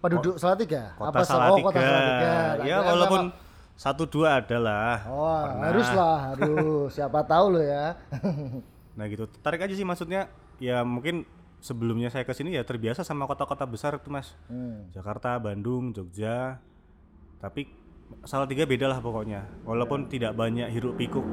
penduduk 0.00 0.34
Salatiga. 0.34 0.96
kota 0.96 1.20
se- 1.20 1.28
oh, 1.28 1.36
Salatiga. 1.36 1.66
kota 1.68 1.76
Salatiga. 1.78 2.32
Ya 2.64 2.76
walaupun 2.80 3.22
sama- 3.28 3.36
satu 3.76 4.02
dua 4.06 4.40
adalah. 4.40 4.96
Oh, 5.04 5.28
haruslah, 5.60 6.16
harus. 6.26 6.88
Siapa 6.88 7.20
tahu 7.22 7.52
lo 7.52 7.60
ya. 7.60 8.00
Nah 8.96 9.04
gitu. 9.06 9.28
Tarik 9.40 9.60
aja 9.60 9.72
sih 9.72 9.84
maksudnya. 9.84 10.32
Ya 10.56 10.80
mungkin 10.82 11.28
sebelumnya 11.60 12.08
saya 12.08 12.24
ke 12.24 12.32
sini 12.32 12.52
ya 12.52 12.64
terbiasa 12.64 13.00
sama 13.00 13.24
kota-kota 13.24 13.64
besar 13.64 13.96
tuh 13.96 14.08
mas. 14.08 14.32
Hmm. 14.48 14.88
Jakarta, 14.90 15.36
Bandung, 15.36 15.92
Jogja. 15.92 16.56
Tapi 17.36 17.68
Salatiga 18.24 18.68
beda 18.68 18.86
lah 18.90 19.00
pokoknya. 19.00 19.64
Walaupun 19.64 20.10
tidak 20.10 20.36
banyak 20.36 20.68
hiruk 20.70 21.00
pikuk 21.00 21.24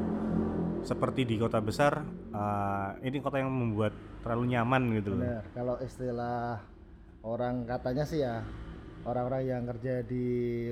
seperti 0.85 1.27
di 1.27 1.35
kota 1.35 1.59
besar. 1.59 2.05
eh, 2.37 2.89
ini 3.09 3.17
kota 3.19 3.41
yang 3.41 3.49
membuat 3.49 3.91
terlalu 4.21 4.53
nyaman 4.53 4.83
gitu 5.01 5.17
loh. 5.17 5.25
Benar. 5.25 5.43
Kalau 5.51 5.75
istilah 5.81 6.61
orang 7.25 7.65
katanya 7.65 8.05
sih 8.05 8.21
ya 8.21 8.45
orang-orang 9.07 9.43
yang 9.47 9.63
kerja 9.75 10.03
di 10.03 10.25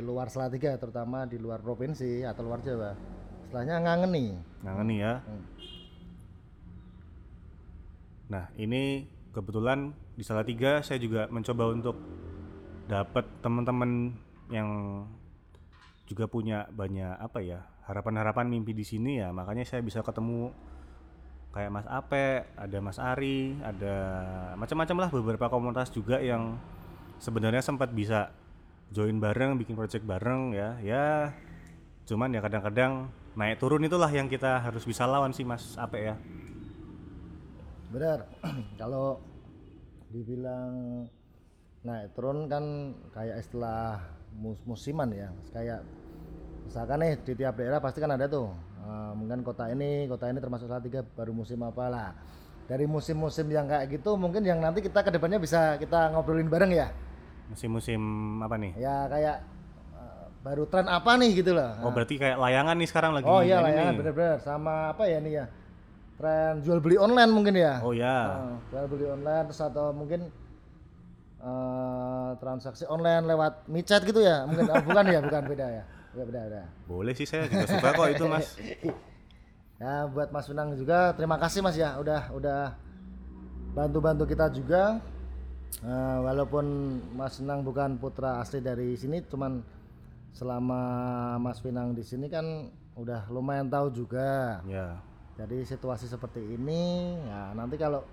luar 0.04 0.28
Salatiga 0.28 0.76
terutama 0.76 1.24
di 1.24 1.40
luar 1.40 1.64
provinsi 1.64 2.24
atau 2.28 2.44
luar 2.44 2.60
Jawa 2.60 2.92
istilahnya 3.48 3.80
ngangeni 3.80 4.26
Ngangen 4.66 4.90
ya. 4.92 5.14
Hmm. 5.24 5.44
Nah, 8.26 8.46
ini 8.58 9.06
kebetulan 9.32 9.94
di 10.18 10.24
Salatiga 10.26 10.82
saya 10.82 10.98
juga 10.98 11.30
mencoba 11.30 11.70
untuk 11.70 11.96
dapat 12.90 13.26
teman-teman 13.46 14.18
yang 14.50 14.70
juga 16.06 16.30
punya 16.30 16.70
banyak 16.70 17.18
apa 17.18 17.42
ya 17.42 17.66
harapan-harapan 17.86 18.50
mimpi 18.50 18.74
di 18.74 18.86
sini 18.86 19.22
ya. 19.22 19.30
Makanya 19.30 19.66
saya 19.66 19.82
bisa 19.86 20.02
ketemu 20.02 20.54
kayak 21.54 21.72
Mas 21.72 21.88
Ape, 21.88 22.52
ada 22.58 22.78
Mas 22.84 23.00
Ari, 23.00 23.56
ada 23.64 23.96
macam-macam 24.60 24.98
lah 25.08 25.10
beberapa 25.10 25.46
komunitas 25.48 25.88
juga 25.94 26.20
yang 26.20 26.60
sebenarnya 27.22 27.64
sempat 27.64 27.96
bisa 27.96 28.34
join 28.92 29.18
bareng, 29.18 29.56
bikin 29.56 29.74
project 29.74 30.04
bareng 30.04 30.52
ya, 30.52 30.78
ya 30.84 31.32
cuman 32.06 32.30
ya 32.38 32.42
kadang-kadang 32.44 33.10
naik 33.34 33.58
turun 33.58 33.82
itulah 33.82 34.12
yang 34.14 34.30
kita 34.30 34.62
harus 34.62 34.86
bisa 34.86 35.10
lawan 35.10 35.34
sih 35.34 35.48
Mas 35.48 35.80
Ape 35.80 36.12
ya. 36.12 36.16
benar. 37.90 38.28
Kalau 38.82 39.24
dibilang 40.12 41.08
naik 41.88 42.12
turun 42.14 42.52
kan 42.52 42.94
kayak 43.16 43.40
istilah 43.42 44.15
mus 44.36 44.60
musiman 44.68 45.10
ya. 45.12 45.30
Kayak 45.56 45.82
misalkan 46.68 46.98
nih 47.02 47.14
di 47.24 47.34
tiap 47.36 47.56
daerah 47.56 47.80
pasti 47.80 48.00
kan 48.04 48.12
ada 48.12 48.28
tuh. 48.28 48.52
Eh, 48.86 49.12
mungkin 49.18 49.42
kota 49.42 49.66
ini 49.74 50.06
kota 50.06 50.30
ini 50.30 50.38
termasuk 50.38 50.70
salah 50.70 50.84
tiga 50.84 51.02
baru 51.02 51.34
musim 51.34 51.58
apa 51.66 51.90
lah 51.90 52.10
dari 52.66 52.86
musim-musim 52.90 53.46
yang 53.50 53.70
kayak 53.70 53.90
gitu 53.94 54.18
mungkin 54.18 54.42
yang 54.42 54.58
nanti 54.58 54.82
kita 54.82 55.06
ke 55.06 55.14
depannya 55.14 55.38
bisa 55.42 55.78
kita 55.82 56.14
ngobrolin 56.14 56.50
bareng 56.50 56.70
ya. 56.70 56.94
Musim-musim 57.50 58.02
apa 58.42 58.58
nih? 58.58 58.74
ya 58.78 59.06
kayak 59.10 59.38
eh, 59.98 60.26
baru 60.46 60.64
tren 60.70 60.86
apa 60.86 61.18
nih 61.18 61.42
gitu 61.42 61.58
loh. 61.58 61.72
Oh 61.82 61.90
berarti 61.94 62.18
kayak 62.22 62.38
layangan 62.38 62.76
nih 62.78 62.90
sekarang 62.90 63.12
lagi 63.18 63.26
oh 63.26 63.42
iya 63.42 63.58
layangan 63.62 63.94
bener-bener. 63.98 64.38
Sama 64.42 64.94
apa 64.94 65.04
ya 65.10 65.18
nih 65.18 65.34
ya? 65.42 65.46
Tren 66.16 66.54
jual 66.62 66.78
beli 66.78 67.02
online 67.02 67.32
mungkin 67.34 67.54
ya? 67.58 67.82
Oh 67.82 67.94
ya. 67.94 68.18
Nah, 68.38 68.58
jual 68.70 68.86
beli 68.86 69.06
online 69.10 69.46
terus 69.50 69.62
atau 69.66 69.90
mungkin 69.98 70.30
eh, 71.46 72.30
transaksi 72.42 72.84
online 72.90 73.26
lewat 73.30 73.70
micet 73.70 74.02
gitu 74.02 74.20
ya? 74.20 74.50
Mungkin 74.50 74.66
ah, 74.74 74.82
bukan 74.82 75.06
ya 75.06 75.20
bukan 75.22 75.44
beda 75.46 75.68
ya? 75.70 75.84
Ya 76.16 76.24
beda 76.26 76.40
beda. 76.50 76.64
Boleh 76.90 77.14
sih 77.14 77.28
saya 77.30 77.46
juga 77.46 77.66
suka 77.70 77.90
kok 77.94 78.08
itu 78.10 78.26
Mas. 78.26 78.48
ya 79.84 80.08
buat 80.10 80.30
Mas 80.34 80.48
Unang 80.50 80.74
juga 80.74 81.14
terima 81.14 81.38
kasih 81.38 81.62
Mas 81.62 81.78
ya. 81.78 82.02
Udah 82.02 82.34
udah 82.34 82.62
bantu-bantu 83.78 84.26
kita 84.26 84.50
juga. 84.50 84.98
Eh, 85.84 86.18
walaupun 86.24 86.66
Mas 87.14 87.38
Unang 87.38 87.62
bukan 87.62 88.00
putra 88.00 88.40
asli 88.42 88.64
dari 88.64 88.96
sini 88.96 89.22
cuman 89.28 89.60
selama 90.36 90.82
Mas 91.40 91.60
Pinang 91.64 91.96
di 91.96 92.04
sini 92.04 92.28
kan 92.32 92.72
udah 92.96 93.28
lumayan 93.28 93.68
tahu 93.68 93.92
juga. 93.92 94.64
Ya. 94.66 95.00
jadi 95.36 95.68
situasi 95.68 96.08
seperti 96.08 96.40
ini 96.40 97.12
ya 97.28 97.52
nanti 97.52 97.76
kalau 97.76 98.08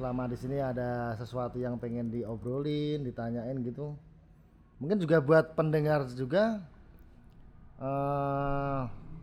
selama 0.00 0.24
di 0.32 0.36
sini 0.40 0.56
ada 0.56 1.12
sesuatu 1.20 1.60
yang 1.60 1.76
pengen 1.76 2.08
diobrolin 2.08 3.04
ditanyain 3.04 3.52
gitu. 3.60 3.92
Mungkin 4.80 4.96
juga 4.96 5.20
buat 5.20 5.52
pendengar 5.52 6.08
juga 6.16 6.64
eh 7.76 8.80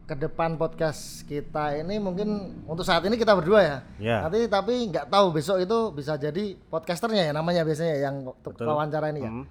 ke 0.08 0.16
depan 0.16 0.56
podcast 0.56 1.26
kita 1.28 1.82
ini 1.82 2.00
mungkin 2.00 2.62
untuk 2.70 2.86
saat 2.86 3.02
ini 3.10 3.18
kita 3.18 3.34
berdua 3.34 3.60
ya. 3.60 3.78
Ya. 3.98 4.18
nanti 4.24 4.46
tapi 4.46 4.94
nggak 4.94 5.10
tahu 5.10 5.34
besok 5.34 5.66
itu 5.66 5.78
bisa 5.98 6.14
jadi 6.16 6.54
podcasternya 6.70 7.28
ya 7.28 7.34
namanya 7.34 7.66
biasanya 7.66 7.98
yang 7.98 8.16
untuk 8.30 8.54
wawancara 8.62 9.10
ini 9.12 9.26
ya. 9.26 9.34
Hmm. 9.34 9.46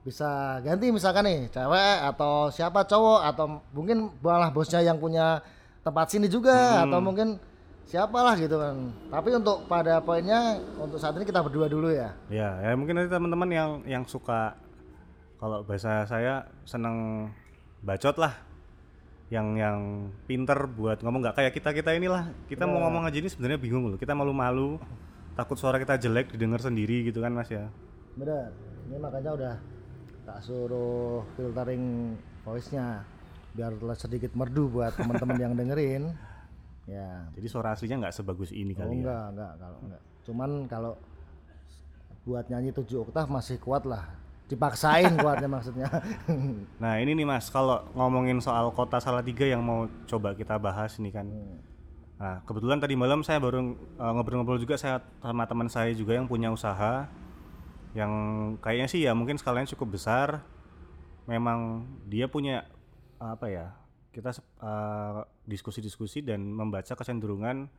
bisa 0.00 0.58
ganti 0.64 0.88
misalkan 0.88 1.28
nih 1.28 1.52
cewek 1.52 1.96
atau 2.08 2.48
siapa 2.48 2.88
cowok 2.88 3.20
atau 3.20 3.60
mungkin 3.76 4.08
malah 4.24 4.48
bosnya 4.48 4.80
yang 4.80 4.96
punya 4.96 5.44
tempat 5.84 6.08
sini 6.08 6.24
juga 6.24 6.88
atau 6.88 7.04
mungkin 7.04 7.36
siapalah 7.88 8.36
gitu 8.38 8.56
kan 8.58 8.92
tapi 9.08 9.36
untuk 9.36 9.64
pada 9.66 10.02
poinnya 10.04 10.60
untuk 10.76 10.98
saat 11.00 11.16
ini 11.16 11.24
kita 11.24 11.40
berdua 11.40 11.66
dulu 11.66 11.88
ya 11.90 12.12
Ya, 12.28 12.58
ya 12.60 12.76
mungkin 12.76 12.98
nanti 12.98 13.10
teman-teman 13.10 13.50
yang 13.50 13.70
yang 13.88 14.04
suka 14.06 14.54
kalau 15.40 15.64
bahasa 15.64 16.04
saya 16.04 16.44
seneng 16.68 17.28
bacot 17.80 18.20
lah. 18.20 18.36
Yang 19.32 19.46
yang 19.56 19.78
pinter 20.28 20.58
buat 20.68 21.00
ngomong 21.00 21.24
nggak 21.24 21.36
kayak 21.40 21.52
kita 21.56 21.70
kita 21.72 21.90
inilah. 21.96 22.28
Kita 22.44 22.68
mau 22.68 22.82
ngomong 22.84 23.08
aja 23.08 23.24
ini 23.24 23.30
sebenarnya 23.30 23.56
bingung 23.62 23.88
loh. 23.88 23.96
Kita 23.96 24.12
malu-malu, 24.12 24.76
takut 25.40 25.56
suara 25.56 25.80
kita 25.80 25.96
jelek 25.96 26.36
didengar 26.36 26.60
sendiri 26.60 27.08
gitu 27.08 27.24
kan 27.24 27.32
Mas 27.32 27.48
ya. 27.48 27.72
bener 28.18 28.52
ini 28.90 29.00
makanya 29.00 29.30
udah 29.32 29.54
tak 30.28 30.38
suruh 30.44 31.24
filtering 31.38 32.12
voice-nya 32.44 33.06
biar 33.54 33.72
sedikit 33.96 34.34
merdu 34.36 34.68
buat 34.68 34.92
teman-teman 34.98 35.38
yang 35.40 35.54
dengerin 35.56 36.10
ya 36.90 37.30
Jadi 37.38 37.46
suara 37.46 37.70
aslinya 37.70 38.02
nggak 38.02 38.14
sebagus 38.18 38.50
ini 38.50 38.74
oh 38.74 38.82
kali 38.82 38.90
ya. 38.90 38.98
enggak 38.98 39.24
enggak 39.30 39.52
kalau 39.62 39.78
enggak 39.86 40.02
cuman 40.20 40.50
kalau 40.66 40.92
buat 42.20 42.44
nyanyi 42.50 42.70
7 42.74 42.84
oktav 43.00 43.26
masih 43.30 43.56
kuat 43.56 43.86
lah 43.86 44.04
dipaksain 44.44 45.14
kuatnya 45.16 45.46
maksudnya 45.46 45.86
Nah 46.82 46.98
ini 46.98 47.14
nih 47.14 47.22
mas, 47.22 47.46
kalau 47.48 47.86
ngomongin 47.94 48.42
soal 48.42 48.74
kota 48.74 48.98
Salatiga 48.98 49.46
yang 49.46 49.62
mau 49.62 49.86
coba 50.10 50.34
kita 50.34 50.58
bahas 50.58 50.98
nih 50.98 51.14
kan. 51.14 51.26
Nah 52.18 52.42
kebetulan 52.42 52.82
tadi 52.82 52.98
malam 52.98 53.22
saya 53.22 53.38
baru 53.38 53.62
eh, 53.78 54.12
ngobrol-ngobrol 54.12 54.58
juga 54.58 54.74
saya 54.74 54.98
sama 55.22 55.46
teman 55.46 55.70
saya 55.70 55.94
juga 55.94 56.18
yang 56.18 56.26
punya 56.26 56.50
usaha. 56.50 57.06
yang 57.90 58.12
kayaknya 58.62 58.86
sih 58.86 59.02
ya 59.02 59.18
mungkin 59.18 59.34
skaalanya 59.34 59.74
cukup 59.74 59.98
besar 59.98 60.46
memang 61.26 61.82
dia 62.06 62.30
punya 62.30 62.62
apa 63.18 63.50
ya 63.50 63.66
kita 64.10 64.30
eh, 64.34 65.20
diskusi-diskusi 65.44 66.20
dan 66.20 66.42
membaca 66.44 66.90
kecenderungan 66.90 67.70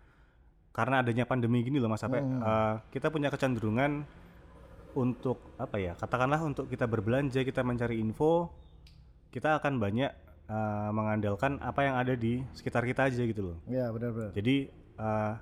karena 0.71 1.03
adanya 1.03 1.23
pandemi 1.23 1.59
gini 1.61 1.77
loh 1.77 1.88
mas 1.88 2.01
Ape 2.01 2.17
eh, 2.17 2.75
kita 2.89 3.07
punya 3.07 3.27
kecenderungan 3.27 4.07
untuk 4.91 5.39
apa 5.55 5.75
ya 5.75 5.93
katakanlah 5.95 6.39
untuk 6.41 6.67
kita 6.67 6.83
berbelanja 6.83 7.41
kita 7.41 7.61
mencari 7.61 7.95
info 7.97 8.51
kita 9.29 9.55
akan 9.57 9.75
banyak 9.77 10.11
eh, 10.47 10.89
mengandalkan 10.91 11.59
apa 11.59 11.83
yang 11.83 11.95
ada 11.95 12.13
di 12.13 12.43
sekitar 12.51 12.83
kita 12.83 13.07
aja 13.07 13.21
gitu 13.21 13.41
loh 13.45 13.57
Iya 13.65 13.88
benar-benar. 13.89 14.31
jadi 14.31 14.55
eh, 14.97 15.33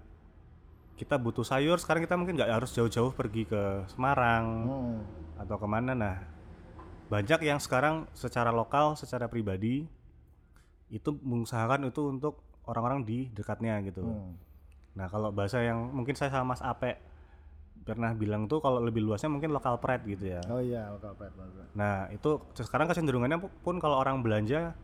kita 0.96 1.16
butuh 1.16 1.42
sayur 1.44 1.78
sekarang 1.78 2.04
kita 2.04 2.14
mungkin 2.14 2.36
nggak 2.36 2.52
harus 2.52 2.74
jauh-jauh 2.74 3.14
pergi 3.14 3.46
ke 3.46 3.62
Semarang 3.88 4.46
Hmm. 4.66 4.98
atau 5.38 5.56
ke 5.56 5.66
mana 5.66 5.94
nah 5.94 6.18
banyak 7.08 7.42
yang 7.42 7.58
sekarang 7.58 8.06
secara 8.12 8.50
lokal 8.50 8.94
secara 8.94 9.26
pribadi 9.26 9.88
itu 10.90 11.14
mengusahakan 11.22 11.88
itu 11.88 12.02
untuk 12.10 12.42
orang-orang 12.66 13.02
di 13.02 13.30
dekatnya 13.30 13.82
gitu. 13.82 14.06
Hmm. 14.06 14.34
nah 14.94 15.06
kalau 15.06 15.30
bahasa 15.30 15.62
yang 15.62 15.90
mungkin 15.90 16.14
saya 16.14 16.34
sama 16.34 16.54
Mas 16.54 16.62
Ape 16.62 16.98
pernah 17.80 18.12
bilang 18.12 18.46
tuh 18.46 18.60
kalau 18.60 18.84
lebih 18.84 19.00
luasnya 19.02 19.32
mungkin 19.32 19.50
lokal 19.50 19.80
pride 19.80 20.04
gitu 20.06 20.36
ya 20.36 20.42
Oh 20.50 20.60
iya, 20.60 20.92
lokal 20.92 21.16
pride. 21.16 21.34
nah 21.74 22.06
itu 22.10 22.38
sekarang 22.54 22.90
kecenderungannya 22.90 23.40
pu- 23.40 23.54
pun 23.64 23.78
kalau 23.78 23.98
orang 23.98 24.20
belanja 24.20 24.76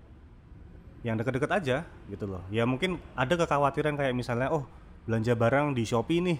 yang 1.05 1.19
deket-deket 1.19 1.51
aja 1.51 1.77
gitu 2.09 2.25
loh 2.25 2.41
ya 2.49 2.65
mungkin 2.65 2.97
ada 3.13 3.37
kekhawatiran 3.37 3.93
kayak 3.93 4.17
misalnya 4.17 4.49
oh 4.49 4.65
belanja 5.05 5.37
barang 5.37 5.77
di 5.77 5.85
Shopee 5.85 6.21
nih 6.21 6.39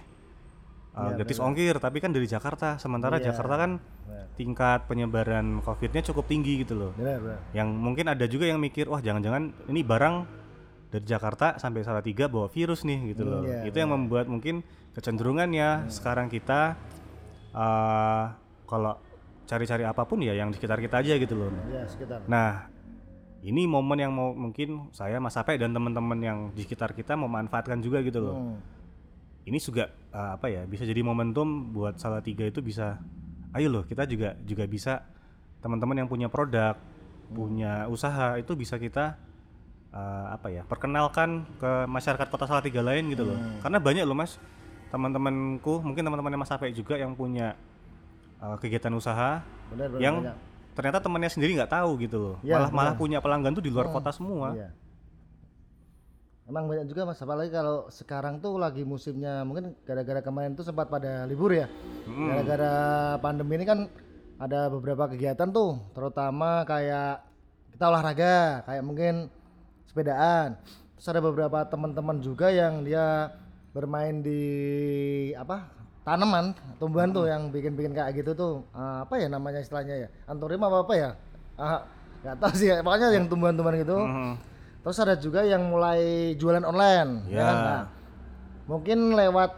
uh, 0.96 1.12
Iya, 1.12 1.22
gratis 1.22 1.38
ongkir 1.38 1.76
tapi 1.78 2.00
kan 2.00 2.10
dari 2.10 2.26
Jakarta 2.26 2.80
sementara 2.80 3.20
Iya. 3.20 3.30
Jakarta 3.30 3.56
kan 3.60 3.72
Benar. 3.78 4.26
tingkat 4.36 4.80
penyebaran 4.88 5.60
COVID-nya 5.62 6.02
cukup 6.08 6.26
tinggi 6.26 6.64
gitu 6.64 6.74
loh 6.74 6.92
Benar, 6.96 7.20
benar. 7.20 7.40
yang 7.52 7.68
mungkin 7.70 8.08
ada 8.08 8.26
juga 8.26 8.48
yang 8.48 8.58
mikir 8.58 8.88
wah 8.88 9.00
jangan-jangan 9.00 9.52
ini 9.68 9.84
barang 9.84 10.16
dari 10.90 11.04
Jakarta 11.04 11.60
sampai 11.60 11.84
Salatiga 11.84 12.26
bawa 12.26 12.48
virus 12.48 12.88
nih 12.88 13.12
gitu 13.12 13.28
loh 13.28 13.44
iya, 13.44 13.68
itu 13.68 13.76
yang 13.76 13.92
membuat 13.92 14.32
mungkin 14.32 14.64
kecenderungannya 14.96 15.92
sekarang 15.92 16.32
kita 16.32 16.80
uh, 17.52 18.26
kalau 18.64 18.96
cari-cari 19.46 19.84
apa 19.86 20.02
pun 20.04 20.24
ya 20.24 20.34
yang 20.34 20.50
di 20.50 20.58
sekitar 20.58 20.80
kita 20.80 21.04
aja 21.04 21.14
gitu 21.16 21.36
loh 21.38 21.52
Iya, 21.70 21.86
sekitar. 21.86 22.24
Nah, 22.26 22.66
ini 23.46 23.70
momen 23.70 24.00
yang 24.02 24.10
mau 24.10 24.34
mungkin 24.34 24.90
saya 24.90 25.22
Mas 25.22 25.38
Ape 25.38 25.54
dan 25.54 25.70
teman-teman 25.70 26.18
yang 26.18 26.40
di 26.50 26.66
sekitar 26.66 26.98
kita 26.98 27.14
memanfaatkan 27.14 27.78
juga 27.78 28.02
gitu 28.02 28.26
loh. 28.26 28.36
Hmm. 28.36 28.58
Ini 29.46 29.58
juga 29.58 29.88
uh, 30.10 30.36
apa 30.36 30.50
ya? 30.50 30.66
Bisa 30.66 30.84
jadi 30.84 31.00
momentum 31.00 31.70
buat 31.70 31.96
salah 31.96 32.20
tiga 32.20 32.44
itu 32.44 32.60
bisa 32.60 32.98
ayo 33.54 33.70
loh, 33.70 33.84
kita 33.86 34.04
juga 34.04 34.34
juga 34.42 34.66
bisa 34.66 35.06
teman-teman 35.62 36.02
yang 36.02 36.10
punya 36.10 36.28
produk, 36.28 36.74
punya 37.30 37.86
usaha 37.88 38.36
itu 38.36 38.52
bisa 38.54 38.76
kita 38.76 39.16
uh, 39.94 40.34
apa 40.34 40.50
ya? 40.50 40.62
perkenalkan 40.66 41.46
ke 41.58 41.72
masyarakat 41.86 42.28
Kota 42.28 42.46
Salatiga 42.46 42.82
lain 42.82 43.06
gitu 43.10 43.24
loh. 43.24 43.38
Karena 43.62 43.78
banyak 43.78 44.04
loh 44.04 44.18
Mas 44.18 44.36
teman-temanku, 44.90 45.82
mungkin 45.82 46.02
teman-temannya 46.02 46.40
Mas 46.40 46.52
Ape 46.52 46.72
juga 46.72 46.96
yang 46.96 47.14
punya 47.14 47.54
uh, 48.40 48.56
kegiatan 48.56 48.94
usaha 48.94 49.42
Benar, 49.74 49.88
benar. 49.92 50.00
yang 50.00 50.16
banyak. 50.22 50.38
ternyata 50.72 50.98
temannya 51.02 51.28
sendiri 51.28 51.52
nggak 51.58 51.74
tahu 51.74 51.92
gitu 52.00 52.18
loh 52.18 52.36
Iya, 52.42 52.56
malah 52.56 52.70
malah 52.72 52.94
benar. 52.94 53.02
punya 53.02 53.18
pelanggan 53.20 53.52
tuh 53.52 53.64
di 53.66 53.72
luar 53.74 53.90
kota 53.90 54.14
semua 54.14 54.54
Iya. 54.54 54.70
Emang 56.46 56.70
banyak 56.70 56.86
juga 56.86 57.10
mas, 57.10 57.18
apalagi 57.18 57.50
kalau 57.50 57.90
sekarang 57.90 58.38
tuh 58.38 58.62
lagi 58.62 58.86
musimnya 58.86 59.42
mungkin 59.42 59.74
gara-gara 59.82 60.22
kemarin 60.22 60.54
tuh 60.54 60.62
sempat 60.62 60.94
pada 60.94 61.26
libur 61.26 61.50
ya. 61.50 61.66
Mm. 62.06 62.28
Gara-gara 62.30 62.74
pandemi 63.18 63.58
ini 63.58 63.66
kan 63.66 63.90
ada 64.38 64.70
beberapa 64.70 65.10
kegiatan 65.10 65.50
tuh, 65.50 65.82
terutama 65.98 66.62
kayak 66.70 67.26
kita 67.74 67.90
olahraga, 67.90 68.62
kayak 68.62 68.84
mungkin 68.86 69.14
sepedaan. 69.90 70.54
Terus 70.96 71.08
ada 71.10 71.22
beberapa 71.26 71.66
teman-teman 71.66 72.22
juga 72.22 72.54
yang 72.54 72.86
dia 72.86 73.34
bermain 73.74 74.22
di 74.22 74.42
apa 75.36 75.66
tanaman 76.06 76.54
tumbuhan 76.80 77.12
tuh 77.12 77.28
yang 77.28 77.52
bikin-bikin 77.52 77.92
kayak 77.92 78.16
gitu 78.16 78.32
tuh 78.32 78.54
Ah, 78.72 79.04
apa 79.04 79.20
ya 79.20 79.28
namanya 79.28 79.60
istilahnya 79.60 80.06
ya 80.06 80.10
antorium 80.32 80.64
apa 80.64 80.88
apa 80.88 80.94
ya 80.96 81.10
ah 81.60 81.84
nggak 82.24 82.36
tahu 82.40 82.54
sih 82.56 82.72
ya. 82.72 82.80
pokoknya 82.80 83.12
yang 83.12 83.28
tumbuhan-tumbuhan 83.28 83.76
gitu 83.84 83.98
Mhm. 84.00 84.32
Terus 84.86 84.98
ada 85.00 85.16
juga 85.16 85.42
yang 85.42 85.66
mulai 85.66 86.00
jualan 86.36 86.62
online, 86.62 87.26
ya 87.26 87.34
Ya. 87.34 87.44
kan? 87.44 87.58
Nah, 87.58 87.82
mungkin 88.66 88.98
lewat 89.12 89.52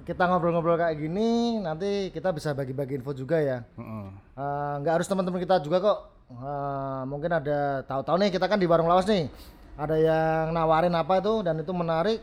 kita 0.00 0.22
ngobrol-ngobrol 0.24 0.74
kayak 0.76 0.94
gini, 0.96 1.58
nanti 1.58 2.08
kita 2.08 2.30
bisa 2.30 2.50
bagi-bagi 2.50 2.94
info 2.94 3.10
juga 3.10 3.36
ya. 3.36 3.66
Eh, 3.74 4.74
Nggak 4.78 4.94
harus 4.94 5.06
teman-teman 5.06 5.38
kita 5.38 5.58
juga 5.58 5.78
kok. 5.80 5.98
Eh, 6.30 7.02
mungkin 7.04 7.30
ada 7.32 7.82
tahu-tahu 7.82 8.16
nih 8.16 8.30
kita 8.30 8.46
kan 8.46 8.56
di 8.56 8.64
warung 8.64 8.86
lawas 8.86 9.04
nih, 9.04 9.26
ada 9.74 9.98
yang 9.98 10.54
nawarin 10.54 10.94
apa 10.94 11.18
itu 11.18 11.42
dan 11.42 11.58
itu 11.58 11.72
menarik, 11.72 12.22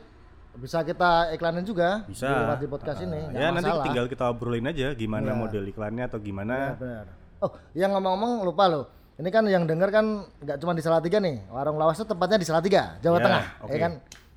bisa 0.55 0.81
kita 0.81 1.29
iklanin 1.31 1.62
juga 1.62 2.07
bisa 2.07 2.25
lewat 2.25 2.57
di 2.57 2.67
podcast 2.67 2.99
ini. 2.99 3.19
nggak 3.27 3.38
ya 3.38 3.47
nanti 3.51 3.67
masalah. 3.67 3.86
tinggal 3.86 4.05
kita 4.07 4.23
obrolin 4.25 4.65
aja 4.65 4.88
gimana 4.93 5.29
Iya. 5.29 5.38
model 5.38 5.63
iklannya 5.67 6.03
atau 6.07 6.17
gimana 6.17 6.73
Benar. 6.73 7.05
Oh, 7.38 7.51
yang 7.73 7.93
ngomong-ngomong 7.93 8.41
lupa 8.41 8.65
loh. 8.65 8.86
Ini 9.17 9.30
kan 9.34 9.43
yang 9.49 9.65
denger 9.65 9.89
kan 9.89 10.06
nggak 10.45 10.58
cuma 10.62 10.77
di 10.77 10.84
Salatiga 10.86 11.17
nih. 11.17 11.41
Warung 11.49 11.82
Lawas 11.82 11.97
itu 11.97 12.06
tempatnya 12.06 12.38
di 12.38 12.45
Salatiga, 12.45 13.01
Jawa 13.01 13.17
Ya, 13.17 13.25
Tengah, 13.25 13.43
oke. 13.65 13.73
ya 13.73 13.80
kan? 13.82 13.93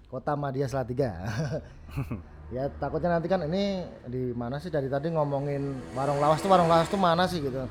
Kota 0.09 0.33
Madia 0.35 0.67
Salatiga. 0.67 1.11
ya 2.55 2.67
takutnya 2.83 3.15
nanti 3.15 3.31
kan 3.31 3.47
ini 3.47 3.87
di 4.11 4.35
mana 4.35 4.59
sih 4.59 4.75
dari 4.75 4.91
tadi 4.91 5.07
ngomongin 5.15 5.95
warung 5.95 6.19
lawas 6.19 6.43
tuh 6.43 6.51
warung 6.51 6.67
lawas 6.67 6.91
tuh 6.91 6.99
mana 6.99 7.23
sih 7.31 7.39
gitu. 7.39 7.63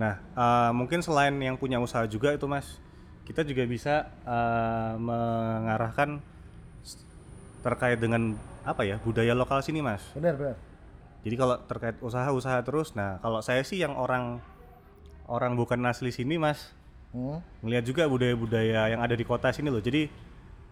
nah 0.00 0.16
eh, 0.16 0.70
mungkin 0.72 1.04
selain 1.04 1.36
yang 1.36 1.60
punya 1.60 1.76
usaha 1.76 2.08
juga 2.08 2.32
itu 2.32 2.48
mas 2.48 2.80
kita 3.28 3.44
juga 3.44 3.68
bisa 3.68 4.08
eh, 4.24 4.92
mengarahkan 4.96 6.24
terkait 7.60 8.00
dengan 8.00 8.32
apa 8.64 8.88
ya 8.88 8.96
budaya 8.96 9.36
lokal 9.36 9.60
sini 9.60 9.84
mas 9.84 10.00
Benar, 10.16 10.34
benar. 10.40 10.56
Jadi 11.20 11.34
kalau 11.36 11.56
terkait 11.68 11.96
usaha-usaha 12.00 12.62
terus, 12.64 12.94
nah 12.94 13.18
kalau 13.20 13.42
saya 13.42 13.60
sih 13.66 13.82
yang 13.82 13.92
orang 13.98 14.38
orang 15.28 15.54
bukan 15.54 15.78
asli 15.86 16.10
sini 16.10 16.40
mas, 16.40 16.72
Hmm. 17.08 17.40
ngelihat 17.64 17.84
juga 17.88 18.02
budaya-budaya 18.04 18.92
yang 18.92 19.00
ada 19.00 19.16
di 19.16 19.24
kota 19.24 19.48
sini 19.48 19.72
loh. 19.72 19.80
Jadi 19.80 20.12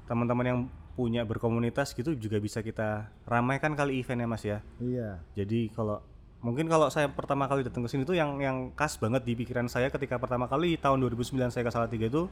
teman-teman 0.05 0.45
yang 0.45 0.59
punya 0.97 1.25
berkomunitas 1.29 1.93
gitu 1.93 2.17
juga 2.17 2.41
bisa 2.41 2.65
kita 2.65 3.13
ramaikan 3.29 3.77
kali 3.77 4.01
eventnya 4.01 4.29
mas 4.29 4.45
ya. 4.45 4.65
Iya. 4.81 5.21
Jadi 5.37 5.69
kalau 5.73 6.01
mungkin 6.41 6.69
kalau 6.69 6.89
saya 6.93 7.09
pertama 7.09 7.49
kali 7.49 7.65
datang 7.65 7.85
ke 7.85 7.89
sini 7.89 8.05
tuh 8.05 8.17
yang 8.17 8.37
yang 8.41 8.73
khas 8.73 8.97
banget 8.97 9.25
di 9.25 9.33
pikiran 9.37 9.69
saya 9.69 9.93
ketika 9.93 10.17
pertama 10.17 10.49
kali 10.49 10.77
tahun 10.81 11.05
2009 11.05 11.53
saya 11.53 11.65
ke 11.65 11.73
Salatiga 11.73 12.09
itu 12.09 12.29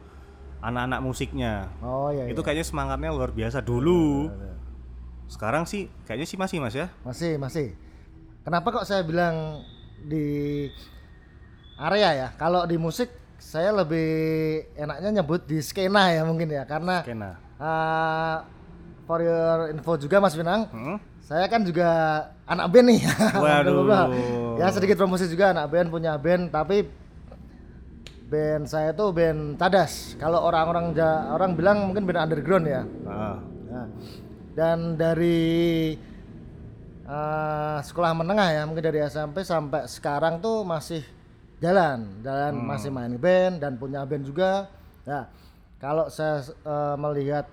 anak-anak 0.64 1.00
musiknya. 1.04 1.68
Oh 1.84 2.08
iya. 2.08 2.28
Itu 2.28 2.40
iya. 2.40 2.46
kayaknya 2.48 2.66
semangatnya 2.68 3.12
luar 3.12 3.32
biasa 3.32 3.60
dulu. 3.60 4.32
Benar. 4.32 4.56
Sekarang 5.28 5.64
sih 5.68 5.88
kayaknya 6.08 6.28
sih 6.28 6.38
masih 6.40 6.56
mas 6.60 6.76
ya. 6.76 6.88
Masih, 7.04 7.36
masih. 7.36 7.76
Kenapa 8.44 8.68
kok 8.68 8.84
saya 8.84 9.04
bilang 9.04 9.64
di 10.04 10.68
area 11.76 12.10
ya? 12.12 12.28
Kalau 12.34 12.62
di 12.62 12.76
musik 12.76 13.08
saya 13.36 13.70
lebih 13.70 14.08
enaknya 14.74 15.10
nyebut 15.14 15.44
di 15.44 15.58
skena 15.58 16.08
ya 16.08 16.22
mungkin 16.22 16.48
ya 16.48 16.64
karena 16.64 17.02
Kena. 17.02 17.36
uh, 17.56 18.36
for 19.04 19.20
your 19.20 19.68
info 19.68 19.94
juga 19.96 20.16
Mas 20.16 20.32
Pinang, 20.32 20.64
Hmm? 20.66 20.96
saya 21.20 21.44
kan 21.44 21.60
juga 21.60 21.88
anak 22.44 22.66
band 22.68 22.86
nih. 22.88 23.00
Waduh. 23.44 24.56
ya 24.56 24.70
sedikit 24.70 24.96
promosi 24.96 25.26
juga 25.26 25.50
anak 25.50 25.66
band 25.68 25.88
punya 25.88 26.14
band 26.14 26.48
tapi 26.48 26.88
band 28.24 28.64
saya 28.64 28.90
tuh 28.90 29.10
band 29.10 29.56
Tadas. 29.56 30.16
Kalau 30.16 30.40
orang-orang 30.40 30.90
ja- 30.92 31.28
orang 31.30 31.52
bilang 31.52 31.84
mungkin 31.84 32.02
band 32.02 32.20
underground 32.22 32.64
ya. 32.64 32.82
Ah. 33.04 33.36
Nah, 33.66 33.86
dan 34.54 34.94
dari 34.94 35.92
eh, 37.04 37.78
sekolah 37.82 38.12
menengah 38.14 38.48
ya, 38.50 38.62
mungkin 38.64 38.80
dari 38.82 39.04
SMP 39.04 39.44
sampai 39.44 39.84
sekarang 39.84 40.40
tuh 40.40 40.64
masih 40.64 41.04
jalan, 41.62 42.22
jalan 42.22 42.54
masih 42.64 42.90
main 42.90 43.14
band 43.18 43.62
dan 43.62 43.78
punya 43.78 44.02
band 44.06 44.24
juga. 44.26 44.70
Nah, 45.04 45.28
kalau 45.78 46.08
saya 46.08 46.40
eh, 46.46 46.96
melihat 46.96 47.46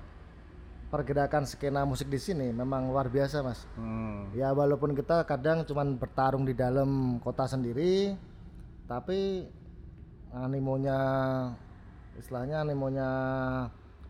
pergerakan 0.91 1.47
skena 1.47 1.87
musik 1.87 2.11
di 2.11 2.19
sini 2.19 2.51
memang 2.51 2.91
luar 2.91 3.07
biasa, 3.07 3.39
Mas. 3.39 3.63
Hmm. 3.79 4.27
Ya 4.35 4.51
walaupun 4.51 4.91
kita 4.91 5.23
kadang 5.23 5.63
cuman 5.63 5.95
bertarung 5.95 6.43
di 6.43 6.51
dalam 6.51 7.19
kota 7.23 7.47
sendiri, 7.47 8.11
tapi 8.91 9.47
animonya 10.35 10.99
istilahnya 12.19 12.67
animonya 12.67 13.09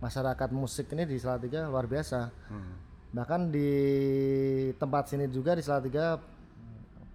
masyarakat 0.01 0.49
musik 0.49 0.89
ini 0.97 1.05
di 1.05 1.21
Salatiga 1.21 1.69
luar 1.69 1.85
biasa. 1.85 2.33
Hmm. 2.49 2.73
Bahkan 3.13 3.41
di 3.53 3.71
tempat 4.81 5.13
sini 5.13 5.29
juga 5.29 5.53
di 5.53 5.61
Salatiga 5.61 6.17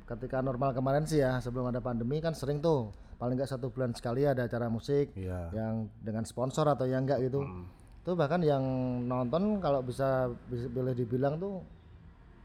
ketika 0.06 0.38
normal 0.38 0.70
kemarin 0.70 1.02
sih 1.02 1.18
ya 1.18 1.38
sebelum 1.38 1.68
ada 1.68 1.78
pandemi 1.78 2.18
kan 2.18 2.30
sering 2.32 2.58
tuh 2.58 2.90
paling 3.16 3.34
nggak 3.34 3.48
satu 3.48 3.68
bulan 3.68 3.90
sekali 3.90 4.22
ada 4.22 4.46
acara 4.46 4.68
musik 4.68 5.10
Iya. 5.12 5.50
yang 5.50 5.90
dengan 5.98 6.22
sponsor 6.22 6.66
atau 6.66 6.86
yang 6.86 7.02
enggak 7.02 7.20
gitu. 7.22 7.42
Hmm. 7.42 7.66
Tuh 8.02 8.14
bahkan 8.14 8.38
yang 8.38 8.62
nonton 9.02 9.58
kalau 9.58 9.82
bisa 9.82 10.30
boleh 10.70 10.94
dibilang 10.94 11.36
tuh 11.36 11.58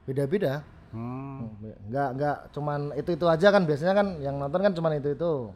beda-beda. 0.04 0.65
Hmm. 0.91 1.47
nggak 1.88 2.10
nggak 2.19 2.38
cuman 2.52 2.91
itu 3.00 3.15
itu 3.15 3.24
aja 3.24 3.47
kan 3.47 3.63
biasanya 3.63 3.95
kan 3.95 4.08
yang 4.19 4.36
nonton 4.36 4.60
kan 4.60 4.76
cuman 4.76 5.00
itu 5.00 5.15
itu 5.15 5.47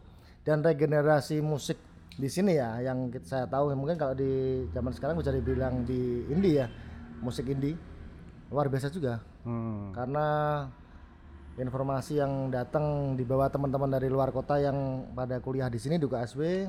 dan 0.48 0.64
regenerasi 0.64 1.44
musik 1.44 1.76
di 2.16 2.32
sini 2.32 2.56
ya 2.56 2.80
yang 2.80 3.12
saya 3.20 3.44
tahu 3.44 3.76
mungkin 3.76 4.00
kalau 4.00 4.16
di 4.16 4.64
zaman 4.72 4.96
sekarang 4.96 5.20
bisa 5.20 5.36
dibilang 5.36 5.84
di 5.84 6.24
indie 6.32 6.64
ya 6.64 6.72
musik 7.20 7.52
indie 7.52 7.76
luar 8.48 8.72
biasa 8.72 8.88
juga 8.88 9.20
Hmm. 9.44 9.92
karena 9.92 10.28
informasi 11.56 12.20
yang 12.20 12.52
datang 12.52 13.16
di 13.16 13.24
bawah 13.24 13.48
teman-teman 13.48 13.88
dari 13.88 14.12
luar 14.12 14.36
kota 14.36 14.60
yang 14.60 15.08
pada 15.16 15.40
kuliah 15.40 15.72
di 15.72 15.80
sini 15.80 15.96
di 15.96 16.04
UKSW 16.04 16.68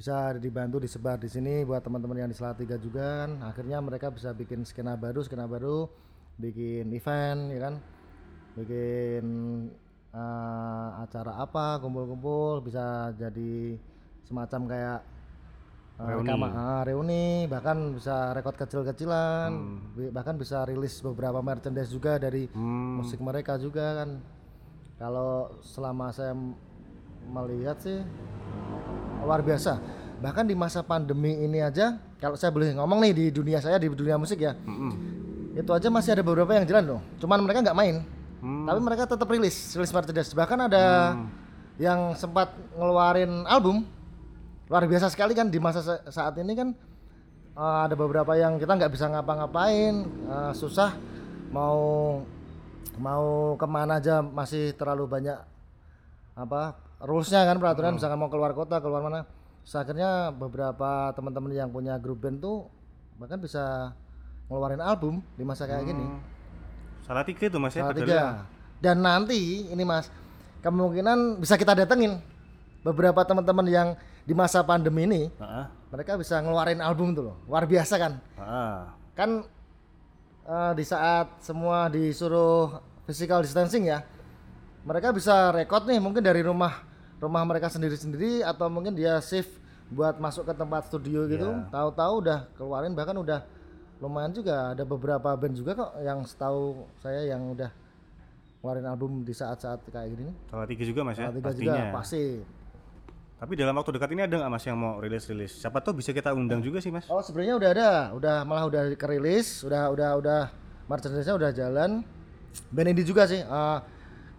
bisa 0.00 0.32
dibantu 0.40 0.80
disebar 0.80 1.20
di 1.20 1.28
sini 1.28 1.60
buat 1.66 1.84
teman-teman 1.84 2.24
yang 2.24 2.30
di 2.30 2.36
Salatiga 2.38 2.80
juga 2.80 3.26
kan. 3.26 3.42
Akhirnya 3.44 3.82
mereka 3.84 4.08
bisa 4.08 4.32
bikin 4.32 4.64
skena 4.64 4.96
baru 4.96 5.20
skena 5.20 5.44
baru 5.44 5.90
bikin 6.40 6.88
event 6.94 7.52
ya 7.52 7.60
kan? 7.68 7.74
Bikin 8.56 9.24
eh, 10.14 10.88
acara 11.04 11.42
apa 11.42 11.82
kumpul-kumpul 11.82 12.64
bisa 12.64 13.12
jadi 13.18 13.76
semacam 14.24 14.60
kayak 14.70 15.00
Reuni. 16.02 16.24
rekama- 16.24 16.50
ah, 16.50 16.82
reuni 16.82 17.22
bahkan 17.44 17.76
bisa 17.92 18.32
rekod 18.32 18.54
kecil-kecilan. 18.54 19.50
Bi- 19.92 20.08
bahkan 20.08 20.34
bisa 20.34 20.64
rilis 20.64 20.96
beberapa 20.98 21.38
merchandise 21.38 21.88
juga 21.88 22.16
dari 22.16 22.48
Hmm. 22.48 22.98
musik 22.98 23.18
mereka 23.18 23.54
juga 23.54 24.00
kan. 24.00 24.10
Kalau 24.96 25.30
selama 25.62 26.08
saya 26.08 26.32
melihat 27.26 27.76
sih 27.78 28.00
luar 29.20 29.40
biasa. 29.40 29.76
Bahkan 30.18 30.44
di 30.44 30.54
masa 30.54 30.80
pandemi 30.80 31.36
ini 31.38 31.60
aja 31.60 31.96
kalau 32.16 32.36
saya 32.36 32.48
boleh 32.48 32.72
ngomong 32.72 33.00
nih 33.00 33.12
di 33.12 33.24
dunia 33.30 33.58
saya 33.58 33.76
di 33.76 33.88
dunia 33.88 34.16
musik 34.16 34.38
ya. 34.38 34.52
Mm-mm. 34.58 34.92
itu 35.50 35.66
aja 35.68 35.90
masih 35.90 36.14
ada 36.14 36.22
beberapa 36.22 36.52
yang 36.52 36.64
jalan 36.64 36.84
loh. 36.86 37.00
Cuman 37.18 37.40
mereka 37.40 37.60
nggak 37.60 37.74
main. 37.74 37.96
Hmm. 38.40 38.64
tapi 38.64 38.80
mereka 38.80 39.04
tetap 39.04 39.28
rilis 39.28 39.52
rilis 39.70 39.90
merchandise. 39.90 40.32
Bahkan 40.32 40.58
ada 40.62 40.84
yang 41.76 42.12
sempat 42.14 42.48
ngeluarin 42.72 43.44
album 43.44 43.84
luar 44.70 44.86
biasa 44.86 45.10
sekali 45.10 45.34
kan 45.34 45.50
di 45.50 45.58
masa 45.58 45.82
sa- 45.82 46.02
saat 46.06 46.38
ini 46.38 46.54
kan 46.54 46.68
eh, 47.58 47.78
ada 47.90 47.98
beberapa 47.98 48.38
yang 48.38 48.56
kita 48.56 48.78
nggak 48.78 48.92
bisa 48.94 49.10
ngapa-ngapain 49.10 49.94
eh, 50.06 50.52
susah 50.54 50.94
mau 51.50 52.22
mau 53.02 53.58
ke 53.58 53.66
mana 53.66 53.98
aja 53.98 54.22
masih 54.22 54.72
terlalu 54.78 55.10
banyak 55.10 55.38
apa 56.38 56.78
rulesnya 57.02 57.42
kan 57.48 57.58
peraturan 57.58 57.96
misalkan 57.96 58.20
mau 58.20 58.30
keluar 58.30 58.54
kota 58.54 58.78
keluar 58.78 59.02
mana. 59.02 59.26
Akhirnya 59.70 60.34
beberapa 60.34 61.14
teman-teman 61.14 61.52
yang 61.54 61.70
punya 61.70 61.94
grup 62.00 62.26
band 62.26 62.42
tuh 62.42 62.66
bahkan 63.20 63.38
bisa 63.38 63.94
ngeluarin 64.50 64.82
album 64.82 65.22
di 65.38 65.44
masa 65.46 65.68
kayak 65.68 65.86
gini. 65.86 66.02
Salah 67.06 67.22
tiga 67.22 67.46
itu 67.46 67.58
mas 67.60 67.76
ya 67.76 67.86
Salah 67.86 67.94
tiga. 67.94 68.20
Dan 68.80 69.04
nanti 69.04 69.68
ini 69.68 69.84
Mas, 69.84 70.08
kemungkinan 70.64 71.38
bisa 71.38 71.60
kita 71.60 71.76
datengin 71.76 72.16
beberapa 72.80 73.20
teman-teman 73.28 73.66
yang 73.68 73.88
di 74.22 74.32
masa 74.32 74.60
pandemi 74.62 75.04
ini 75.04 75.22
Heeh. 75.28 75.64
mereka 75.90 76.14
bisa 76.14 76.38
ngeluarin 76.38 76.78
album 76.78 77.12
tuh 77.12 77.32
loh. 77.32 77.36
Luar 77.46 77.64
biasa 77.64 77.94
kan? 77.96 78.12
Heeh. 78.36 78.76
Kan 79.16 79.30
eh, 80.44 80.72
di 80.74 80.84
saat 80.84 81.40
semua 81.40 81.88
disuruh 81.88 82.78
physical 83.04 83.42
distancing 83.42 83.88
ya. 83.88 84.04
Mereka 84.80 85.12
bisa 85.12 85.52
rekod 85.52 85.84
nih 85.84 86.00
mungkin 86.00 86.24
dari 86.24 86.40
rumah 86.40 86.80
rumah 87.20 87.44
mereka 87.44 87.68
sendiri-sendiri 87.68 88.40
atau 88.40 88.72
mungkin 88.72 88.96
dia 88.96 89.20
shift 89.20 89.60
buat 89.92 90.16
masuk 90.16 90.48
ke 90.48 90.54
tempat 90.56 90.88
studio 90.88 91.28
gitu. 91.28 91.50
Iya. 91.52 91.68
Tahu-tahu 91.68 92.12
udah 92.24 92.38
keluarin 92.56 92.94
bahkan 92.96 93.16
udah 93.18 93.44
lumayan 94.00 94.32
juga 94.32 94.72
ada 94.72 94.84
beberapa 94.88 95.28
band 95.36 95.52
juga 95.52 95.76
kok 95.76 95.92
yang 96.00 96.24
setahu 96.24 96.88
saya 97.04 97.28
yang 97.28 97.52
udah 97.52 97.68
ngeluarin 98.60 98.86
album 98.88 99.10
di 99.20 99.36
saat-saat 99.36 99.84
kayak 99.90 100.08
gini. 100.16 100.32
Salah 100.48 100.64
tiga 100.64 100.84
juga 100.88 101.00
mas 101.04 101.16
ya 101.20 101.28
Salah 101.28 101.36
tiga 101.36 101.46
pastinya. 101.50 101.64
juga 101.68 101.84
pasti. 101.92 102.24
Tapi 103.40 103.56
dalam 103.56 103.72
waktu 103.72 103.96
dekat 103.96 104.10
ini 104.12 104.22
ada 104.22 104.36
nggak 104.36 104.52
mas 104.52 104.64
yang 104.68 104.76
mau 104.76 105.00
rilis-rilis? 105.00 105.56
Siapa 105.56 105.80
tahu 105.80 105.96
bisa 105.96 106.12
kita 106.12 106.36
undang 106.36 106.60
juga 106.60 106.76
sih 106.76 106.92
mas. 106.92 107.08
Oh 107.08 107.24
sebenarnya 107.24 107.56
udah 107.56 107.70
ada, 107.72 107.90
udah 108.12 108.36
malah 108.44 108.68
udah 108.68 108.82
kerilis, 108.94 109.64
udah 109.64 109.88
udah 109.88 110.10
udah 110.20 110.40
merchandise-nya 110.84 111.34
udah 111.34 111.50
jalan. 111.50 112.04
Band 112.68 112.88
indie 112.92 113.00
juga 113.02 113.24
sih. 113.24 113.40
eh, 113.40 113.78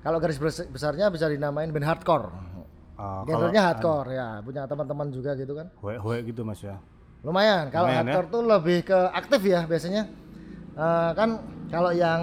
kalau 0.01 0.17
garis 0.17 0.37
bes- 0.37 0.69
besarnya 0.69 1.09
bisa 1.09 1.25
dinamain 1.25 1.73
band 1.73 1.81
hardcore. 1.83 2.29
Kalau 2.93 3.25
Genrenya 3.25 3.61
hardcore 3.65 4.09
ya, 4.13 4.27
punya 4.45 4.69
teman-teman 4.69 5.09
juga 5.09 5.33
gitu 5.33 5.57
kan. 5.57 5.73
hue-hue 5.81 6.21
gitu 6.21 6.45
mas 6.45 6.61
ya. 6.61 6.77
Lumayan. 7.25 7.73
Kalau 7.73 7.89
hardcore 7.89 8.29
tuh 8.29 8.41
lebih 8.45 8.85
ke 8.85 8.99
aktif 9.11 9.41
ya 9.41 9.65
biasanya. 9.65 10.05
Eh, 10.71 11.11
kan 11.17 11.41
kalau 11.67 11.89
yang 11.89 12.21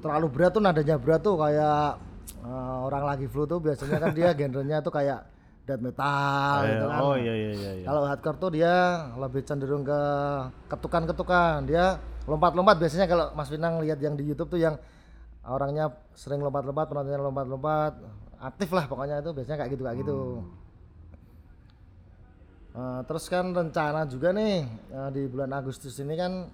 terlalu 0.00 0.26
berat 0.32 0.56
tuh 0.56 0.64
nadanya 0.64 0.96
berat 0.96 1.20
tuh 1.20 1.36
kayak 1.36 2.00
eh, 2.40 2.76
orang 2.80 3.04
lagi 3.04 3.28
flu 3.28 3.44
tuh 3.44 3.60
biasanya 3.60 4.00
kan 4.00 4.16
dia 4.16 4.32
genrenya 4.40 4.80
tuh 4.80 4.88
kayak 4.90 5.36
death 5.68 5.84
metal 5.84 6.64
Eh, 6.64 6.70
gitu 6.72 6.86
kan. 6.88 7.00
oh 7.04 7.14
iya 7.14 7.34
iya 7.36 7.50
iya. 7.52 7.70
iya. 7.76 7.84
Kalau 7.84 8.02
hardcore 8.08 8.38
tuh 8.40 8.50
dia 8.56 8.74
lebih 9.14 9.44
cenderung 9.44 9.84
ke 9.84 10.00
ketukan-ketukan. 10.66 11.68
Dia 11.68 12.00
lompat-lompat 12.24 12.80
biasanya 12.80 13.04
kalau 13.04 13.36
Mas 13.36 13.52
Pinang 13.52 13.76
lihat 13.84 14.00
yang 14.00 14.16
di 14.16 14.24
YouTube 14.24 14.48
tuh 14.48 14.60
yang 14.60 14.80
orangnya 15.44 15.92
sering 16.16 16.40
lompat-lompat, 16.40 16.88
penontonnya 16.88 17.20
lompat-lompat, 17.20 17.92
aktif 18.40 18.72
lah 18.72 18.88
pokoknya 18.88 19.20
itu 19.20 19.36
biasanya 19.36 19.56
kayak 19.60 19.70
gitu 19.76 19.82
kayak 19.84 19.98
gitu. 20.00 20.18
Eh, 22.72 23.00
terus 23.04 23.24
kan 23.26 23.44
rencana 23.50 24.06
juga 24.06 24.32
nih 24.32 24.64
eh, 24.88 25.08
di 25.12 25.22
bulan 25.26 25.50
Agustus 25.52 25.98
ini 25.98 26.14
kan 26.14 26.48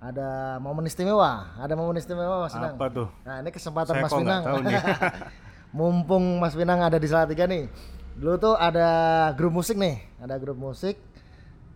ada 0.00 0.60
momen 0.60 0.84
istimewa, 0.84 1.56
ada 1.56 1.72
momen 1.72 1.96
istimewa 1.96 2.44
Mas 2.44 2.52
Pinang. 2.52 2.74
Apa 2.76 2.86
tuh? 2.90 3.08
Nah 3.22 3.40
ini 3.40 3.50
kesempatan 3.50 3.94
Saya 3.94 4.02
Mas 4.02 4.12
kok 4.12 4.22
Mumpung 5.74 6.38
Mas 6.38 6.54
Pinang 6.54 6.78
ada 6.80 6.96
di 6.96 7.08
Salatiga 7.10 7.50
nih. 7.50 7.66
Dulu 8.14 8.38
tuh 8.38 8.54
ada 8.54 8.86
grup 9.34 9.58
musik 9.58 9.74
nih, 9.74 9.98
ada 10.22 10.38
grup 10.38 10.54
musik 10.54 10.94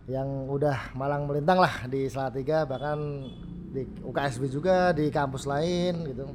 yang 0.07 0.47
udah 0.47 0.95
malang 0.95 1.27
melintang 1.27 1.59
lah 1.59 1.83
di 1.85 2.07
Salatiga 2.07 2.63
bahkan 2.63 2.95
di 3.69 3.83
UKSB 4.01 4.47
juga 4.47 4.95
di 4.95 5.11
kampus 5.11 5.43
lain 5.43 6.07
gitu. 6.07 6.31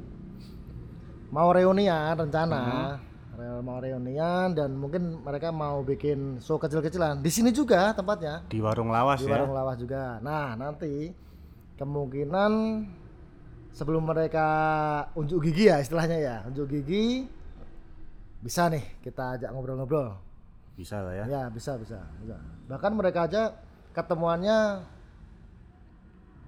Mau 1.33 1.49
reunian 1.49 2.13
rencana, 2.15 2.95
Re- 3.33 3.59
mau 3.59 3.81
reunian 3.81 4.53
dan 4.53 4.77
mungkin 4.77 5.25
mereka 5.25 5.49
mau 5.49 5.81
bikin 5.81 6.37
show 6.39 6.55
kecil-kecilan 6.55 7.19
di 7.19 7.27
sini 7.27 7.49
juga 7.49 7.91
tempatnya 7.91 8.45
Di 8.47 8.61
warung 8.61 8.93
lawas 8.93 9.19
di 9.19 9.27
ya. 9.27 9.35
warung 9.35 9.51
lawas 9.51 9.75
juga. 9.75 10.21
Nah, 10.21 10.53
nanti 10.55 11.11
kemungkinan 11.75 12.51
sebelum 13.73 14.05
mereka 14.05 14.47
unjuk 15.17 15.49
gigi 15.49 15.67
ya 15.67 15.81
istilahnya 15.81 16.17
ya, 16.21 16.35
unjuk 16.47 16.69
gigi 16.71 17.27
bisa 18.45 18.69
nih 18.69 18.85
kita 19.01 19.41
ajak 19.41 19.49
ngobrol-ngobrol. 19.49 20.21
Bisa 20.77 21.01
lah 21.01 21.17
ya. 21.17 21.25
Ya, 21.25 21.43
bisa 21.49 21.81
bisa. 21.81 21.97
bisa. 22.21 22.37
Bahkan 22.69 22.93
mereka 22.93 23.25
aja 23.25 23.57
ketemuannya 23.97 24.85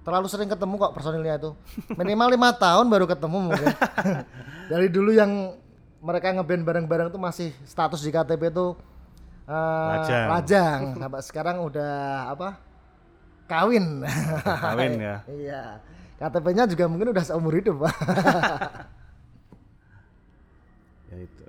terlalu 0.06 0.30
sering 0.30 0.46
ketemu 0.46 0.78
kok 0.78 0.94
personilnya 0.94 1.42
itu. 1.42 1.50
Minimal 1.98 2.38
lima 2.38 2.54
tahun 2.54 2.86
baru 2.86 3.10
ketemu 3.10 3.50
mungkin. 3.50 3.66
Dari 4.70 4.86
dulu 4.94 5.10
yang 5.10 5.58
mereka 5.98 6.30
ngeband 6.30 6.62
bareng-bareng 6.62 7.08
tuh 7.10 7.18
masih 7.18 7.50
status 7.66 7.98
di 8.06 8.14
KTP 8.14 8.54
tuh 8.54 8.78
eh, 9.50 9.90
Lajang. 9.90 10.26
lajang. 10.30 10.80
Sampai 11.02 11.22
sekarang 11.26 11.56
udah 11.66 12.30
apa? 12.30 12.62
Kawin. 13.50 14.06
Kawin 14.46 14.92
ya. 15.02 15.16
iya. 15.42 15.62
KTP-nya 16.22 16.70
juga 16.70 16.86
mungkin 16.86 17.10
udah 17.10 17.24
seumur 17.26 17.58
hidup, 17.58 17.82
Pak. 17.82 17.94
Ya 21.08 21.16
itu. 21.24 21.46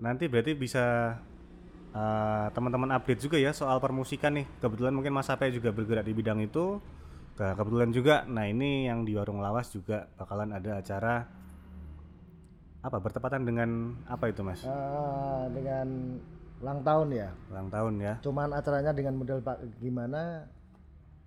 Nanti 0.00 0.24
berarti 0.26 0.56
bisa 0.56 1.16
eh, 1.92 2.46
teman-teman 2.56 2.96
update 2.96 3.20
juga 3.20 3.36
ya 3.36 3.52
soal 3.52 3.78
permusikan 3.78 4.32
nih. 4.40 4.46
Kebetulan 4.58 4.96
mungkin 4.96 5.12
Mas 5.12 5.28
Ape 5.28 5.52
juga 5.52 5.70
bergerak 5.70 6.08
di 6.08 6.16
bidang 6.16 6.40
itu. 6.40 6.80
Nah, 7.40 7.56
kebetulan 7.56 7.88
juga, 7.88 8.28
nah 8.28 8.44
ini 8.44 8.84
yang 8.84 9.00
di 9.00 9.16
warung 9.16 9.40
lawas 9.40 9.72
juga 9.72 10.04
bakalan 10.20 10.52
ada 10.52 10.76
acara 10.76 11.24
apa 12.84 12.96
bertepatan 13.00 13.48
dengan 13.48 13.96
apa 14.04 14.28
itu 14.28 14.44
Mas? 14.44 14.60
Eh, 14.64 15.44
dengan 15.56 15.88
ulang 16.60 16.80
tahun 16.84 17.08
ya. 17.16 17.28
Ulang 17.48 17.68
tahun 17.72 17.94
ya. 17.96 18.14
Cuman 18.20 18.48
acaranya 18.52 18.92
dengan 18.92 19.16
model 19.16 19.40
pak 19.40 19.56
gimana 19.80 20.44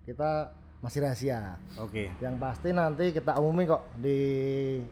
kita 0.06 0.54
masih 0.78 1.02
rahasia. 1.02 1.58
Oke. 1.82 2.14
Yang 2.22 2.34
pasti 2.38 2.68
nanti 2.70 3.10
kita 3.10 3.34
umumin 3.42 3.66
kok 3.74 3.82
di 3.98 4.18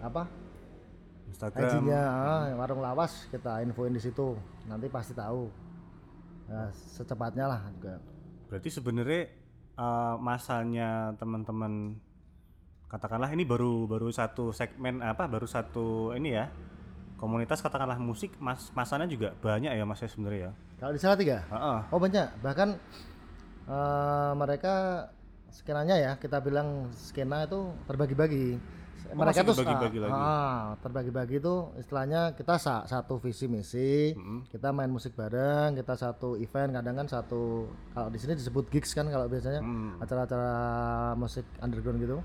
apa 0.03 0.27
Instagram. 1.33 1.89
IG-nya 1.89 2.03
ah, 2.05 2.45
warung 2.61 2.85
lawas 2.85 3.27
kita 3.33 3.65
infoin 3.65 3.97
di 3.97 4.03
situ. 4.05 4.37
Nanti 4.69 4.87
pasti 4.93 5.17
tahu. 5.17 5.49
Ya, 6.53 6.69
secepatnya 6.73 7.49
lah 7.49 7.61
juga. 7.73 7.97
Berarti 8.53 8.69
sebenarnya 8.69 9.23
eh, 9.81 10.15
masanya 10.21 11.17
teman-teman 11.17 11.97
katakanlah 12.93 13.33
ini 13.33 13.49
baru 13.49 13.89
baru 13.89 14.13
satu 14.13 14.53
segmen 14.53 15.01
apa 15.01 15.25
baru 15.25 15.49
satu 15.49 16.13
ini 16.13 16.37
ya 16.37 16.53
komunitas 17.17 17.65
katakanlah 17.65 17.97
musik 17.97 18.37
mas 18.37 18.69
masanya 18.77 19.09
juga 19.09 19.33
banyak 19.41 19.73
ya 19.73 19.85
mas 19.89 20.05
ya 20.05 20.13
sebenarnya 20.13 20.41
ya. 20.47 20.53
Kalau 20.77 20.93
di 20.93 21.01
Salatiga, 21.01 21.39
Heeh. 21.49 21.79
oh 21.89 22.01
banyak. 22.03 22.29
Bahkan 22.45 22.69
eh, 23.71 24.33
mereka 24.37 24.75
skenanya 25.53 25.97
ya 26.01 26.13
kita 26.17 26.41
bilang 26.43 26.89
skena 26.97 27.45
itu 27.45 27.73
terbagi-bagi 27.87 28.57
mereka 29.11 29.43
tuh 29.43 29.55
dibagi-bagi 29.55 29.99
ah, 29.99 30.03
lagi? 30.03 30.13
ah, 30.15 30.61
terbagi-bagi 30.79 31.37
itu 31.37 31.55
istilahnya 31.77 32.21
kita 32.33 32.55
sa- 32.57 32.85
satu 32.85 33.17
visi 33.17 33.45
misi 33.45 34.13
Mm-mm. 34.13 34.47
kita 34.47 34.71
main 34.71 34.89
musik 34.89 35.13
bareng 35.13 35.75
kita 35.75 35.95
satu 35.95 36.35
event 36.37 36.73
kadang 36.73 36.95
kan 36.97 37.07
satu 37.07 37.67
kalau 37.91 38.09
di 38.09 38.17
sini 38.17 38.33
disebut 38.33 38.69
gigs 38.69 38.93
kan 38.93 39.07
kalau 39.07 39.27
biasanya 39.27 39.59
Hmm. 39.59 39.99
acara-acara 39.99 40.53
musik 41.15 41.45
underground 41.59 41.99
gitu 41.99 42.19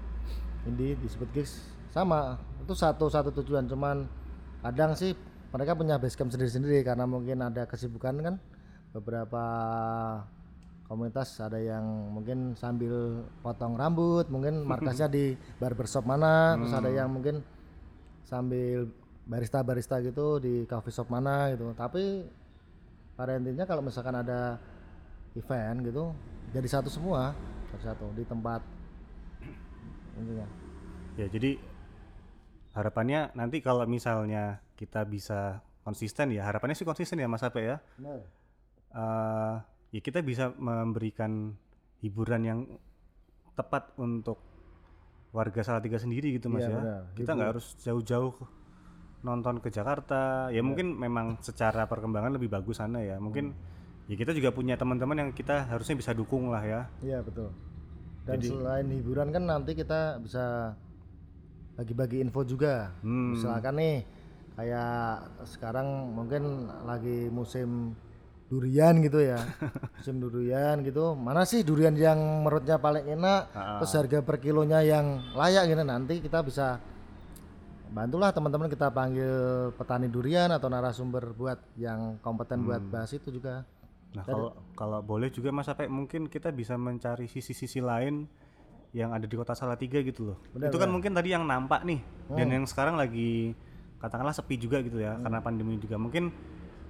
indie 0.63 0.93
disebut 0.97 1.27
gigs 1.31 1.59
sama 1.89 2.35
itu 2.59 2.73
satu 2.73 3.07
satu 3.07 3.29
tujuan 3.33 3.65
cuman 3.65 4.05
kadang 4.61 4.93
sih 4.93 5.15
mereka 5.47 5.73
punya 5.73 5.95
base 5.95 6.13
camp 6.13 6.29
sendiri-sendiri 6.29 6.83
karena 6.83 7.03
mungkin 7.03 7.39
ada 7.39 7.63
kesibukan 7.63 8.15
kan 8.17 8.35
beberapa 8.91 9.43
komunitas 10.87 11.35
ada 11.43 11.59
yang 11.59 11.83
mungkin 12.15 12.55
sambil 12.55 13.27
potong 13.43 13.75
rambut 13.75 14.31
mungkin 14.31 14.63
markasnya 14.63 15.11
di 15.11 15.35
barbershop 15.59 16.07
mana 16.07 16.55
terus 16.55 16.71
ada 16.71 16.87
yang 16.87 17.11
mungkin 17.11 17.43
sambil 18.23 18.87
barista-barista 19.27 19.99
gitu 19.99 20.39
di 20.39 20.63
coffee 20.63 20.95
shop 20.95 21.11
mana 21.11 21.51
gitu. 21.51 21.75
Tapi 21.75 22.23
pada 23.19 23.35
intinya 23.35 23.67
kalau 23.67 23.83
misalkan 23.83 24.15
ada 24.15 24.55
event 25.35 25.83
gitu 25.83 26.15
jadi 26.55 26.67
satu 26.67 26.87
semua 26.87 27.35
jadi 27.75 27.91
satu 27.91 28.07
di 28.15 28.23
tempat 28.23 28.63
intinya. 30.15 30.47
Ya 31.19 31.27
jadi 31.27 31.59
harapannya 32.71 33.35
nanti 33.35 33.59
kalau 33.59 33.83
misalnya 33.83 34.63
kita 34.79 35.03
bisa 35.03 35.59
konsisten 35.83 36.31
ya 36.31 36.47
harapannya 36.47 36.77
sih 36.77 36.87
konsisten 36.87 37.19
ya 37.19 37.27
Mas 37.27 37.43
Ape 37.43 37.63
ya. 37.63 37.77
benar. 37.99 38.21
Eh, 38.87 39.55
ya 39.89 39.99
kita 39.99 40.19
bisa 40.19 40.51
memberikan 40.53 41.55
hiburan 41.99 42.41
yang 42.41 42.59
tepat 43.53 43.95
untuk 43.97 44.37
warga 45.31 45.61
Salatiga 45.61 45.97
sendiri 45.97 46.33
gitu 46.33 46.47
Mas 46.47 46.63
Iya, 46.63 46.69
ya. 46.69 46.77
benar. 46.77 47.01
Kita 47.13 47.31
nggak 47.33 47.49
harus 47.51 47.67
jauh-jauh 47.79 48.33
nonton 49.19 49.59
ke 49.59 49.69
Jakarta. 49.69 50.47
Ya 50.49 50.61
mungkin 50.61 50.93
memang 50.93 51.41
secara 51.41 51.83
perkembangan 51.83 52.33
lebih 52.33 52.47
bagus 52.47 52.77
sana 52.77 53.01
ya. 53.01 53.17
Mungkin 53.17 53.51
ya 54.07 54.15
kita 54.15 54.31
juga 54.31 54.49
punya 54.49 54.79
teman-teman 54.79 55.17
yang 55.19 55.29
kita 55.31 55.67
harusnya 55.67 55.95
bisa 55.95 56.15
dukung 56.15 56.47
lah 56.47 56.63
ya. 56.63 56.81
iya 57.03 57.19
betul 57.19 57.51
dan 58.23 58.39
Jadi- 58.39 58.47
selain 58.49 58.87
hiburan 58.87 59.31
kan 59.31 59.43
nanti 59.43 59.71
kita 59.71 60.19
bisa 60.19 60.75
bagi-bagi 61.75 62.19
info 62.19 62.43
juga 62.43 62.95
Hmm. 63.03 63.35
misalkan 63.35 63.75
nih 63.75 63.97
kayak 64.55 65.27
sekarang 65.43 65.87
mungkin 66.11 66.43
lagi 66.83 67.27
musim 67.27 67.93
durian 68.47 68.95
gitu 68.99 69.19
ya 69.19 69.43
musim 69.97 70.17
durian 70.17 70.79
gitu 70.79 71.13
mana 71.13 71.43
sih 71.43 71.61
durian 71.61 71.91
yang 71.91 72.15
menurutnya 72.41 72.77
paling 72.77 73.03
enak 73.09 73.51
Ah. 73.51 73.77
terus 73.77 73.91
harga 73.91 74.19
per 74.21 74.37
kilonya 74.37 74.79
yang 74.81 75.05
layak 75.33 75.67
gitu 75.67 75.83
nanti 75.83 76.19
kita 76.19 76.39
bisa 76.41 76.79
bantulah 77.87 78.31
teman-teman 78.31 78.67
kita 78.67 78.87
panggil 78.89 79.31
petani 79.73 80.07
durian 80.07 80.47
atau 80.49 80.67
narasumber 80.67 81.31
buat 81.31 81.59
yang 81.75 82.19
kompeten 82.19 82.61
buat 82.61 82.79
Hmm. 82.79 82.91
bahas 82.91 83.11
itu 83.11 83.29
juga 83.29 83.63
Nah 84.07 84.23
kalau 84.23 84.49
kalau 84.73 84.99
boleh 85.01 85.27
juga 85.27 85.51
Mas 85.51 85.67
Ape 85.67 85.85
mungkin 85.85 86.25
kita 86.25 86.47
bisa 86.49 86.73
mencari 86.73 87.27
sisi-sisi 87.27 87.79
lain 87.79 88.23
yang 88.89 89.11
ada 89.11 89.23
di 89.23 89.35
kota 89.35 89.51
Salatiga 89.51 89.99
gitu 89.99 90.31
loh. 90.31 90.37
Benar, 90.49 90.71
itu 90.71 90.77
kan 90.79 90.89
mungkin 90.89 91.11
tadi 91.11 91.29
yang 91.29 91.43
nampak 91.43 91.83
nih 91.83 91.99
dan 92.29 92.47
Hmm. 92.47 92.55
yang 92.55 92.65
sekarang 92.65 92.95
lagi 92.95 93.51
katakanlah 93.97 94.31
sepi 94.31 94.55
juga 94.57 94.79
gitu 94.79 94.97
ya 94.97 95.19
karena 95.19 95.37
pandemi 95.37 95.75
juga. 95.75 95.99
Mungkin 95.99 96.31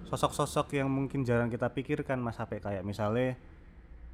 sosok-sosok 0.07 0.79
yang 0.79 0.87
mungkin 0.87 1.27
jarang 1.27 1.51
kita 1.51 1.67
pikirkan 1.71 2.17
Mas 2.23 2.39
Ape 2.39 2.63
kayak 2.63 2.83
misalnya 2.87 3.35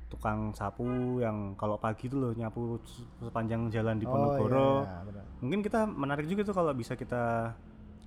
tukang 0.09 0.53
sapu 0.53 1.17
yang 1.21 1.57
kalau 1.57 1.81
pagi 1.81 2.05
tuh 2.05 2.21
loh 2.21 2.31
nyapu 2.37 2.77
sepanjang 3.17 3.73
jalan 3.73 3.97
di 3.97 4.05
Ponorogo. 4.05 4.85
iya, 4.85 5.01
benar. 5.09 5.23
Mungkin 5.41 5.59
kita 5.65 5.89
menarik 5.89 6.25
juga 6.29 6.45
tuh 6.45 6.53
kalau 6.53 6.69
bisa 6.77 6.93
kita 6.93 7.53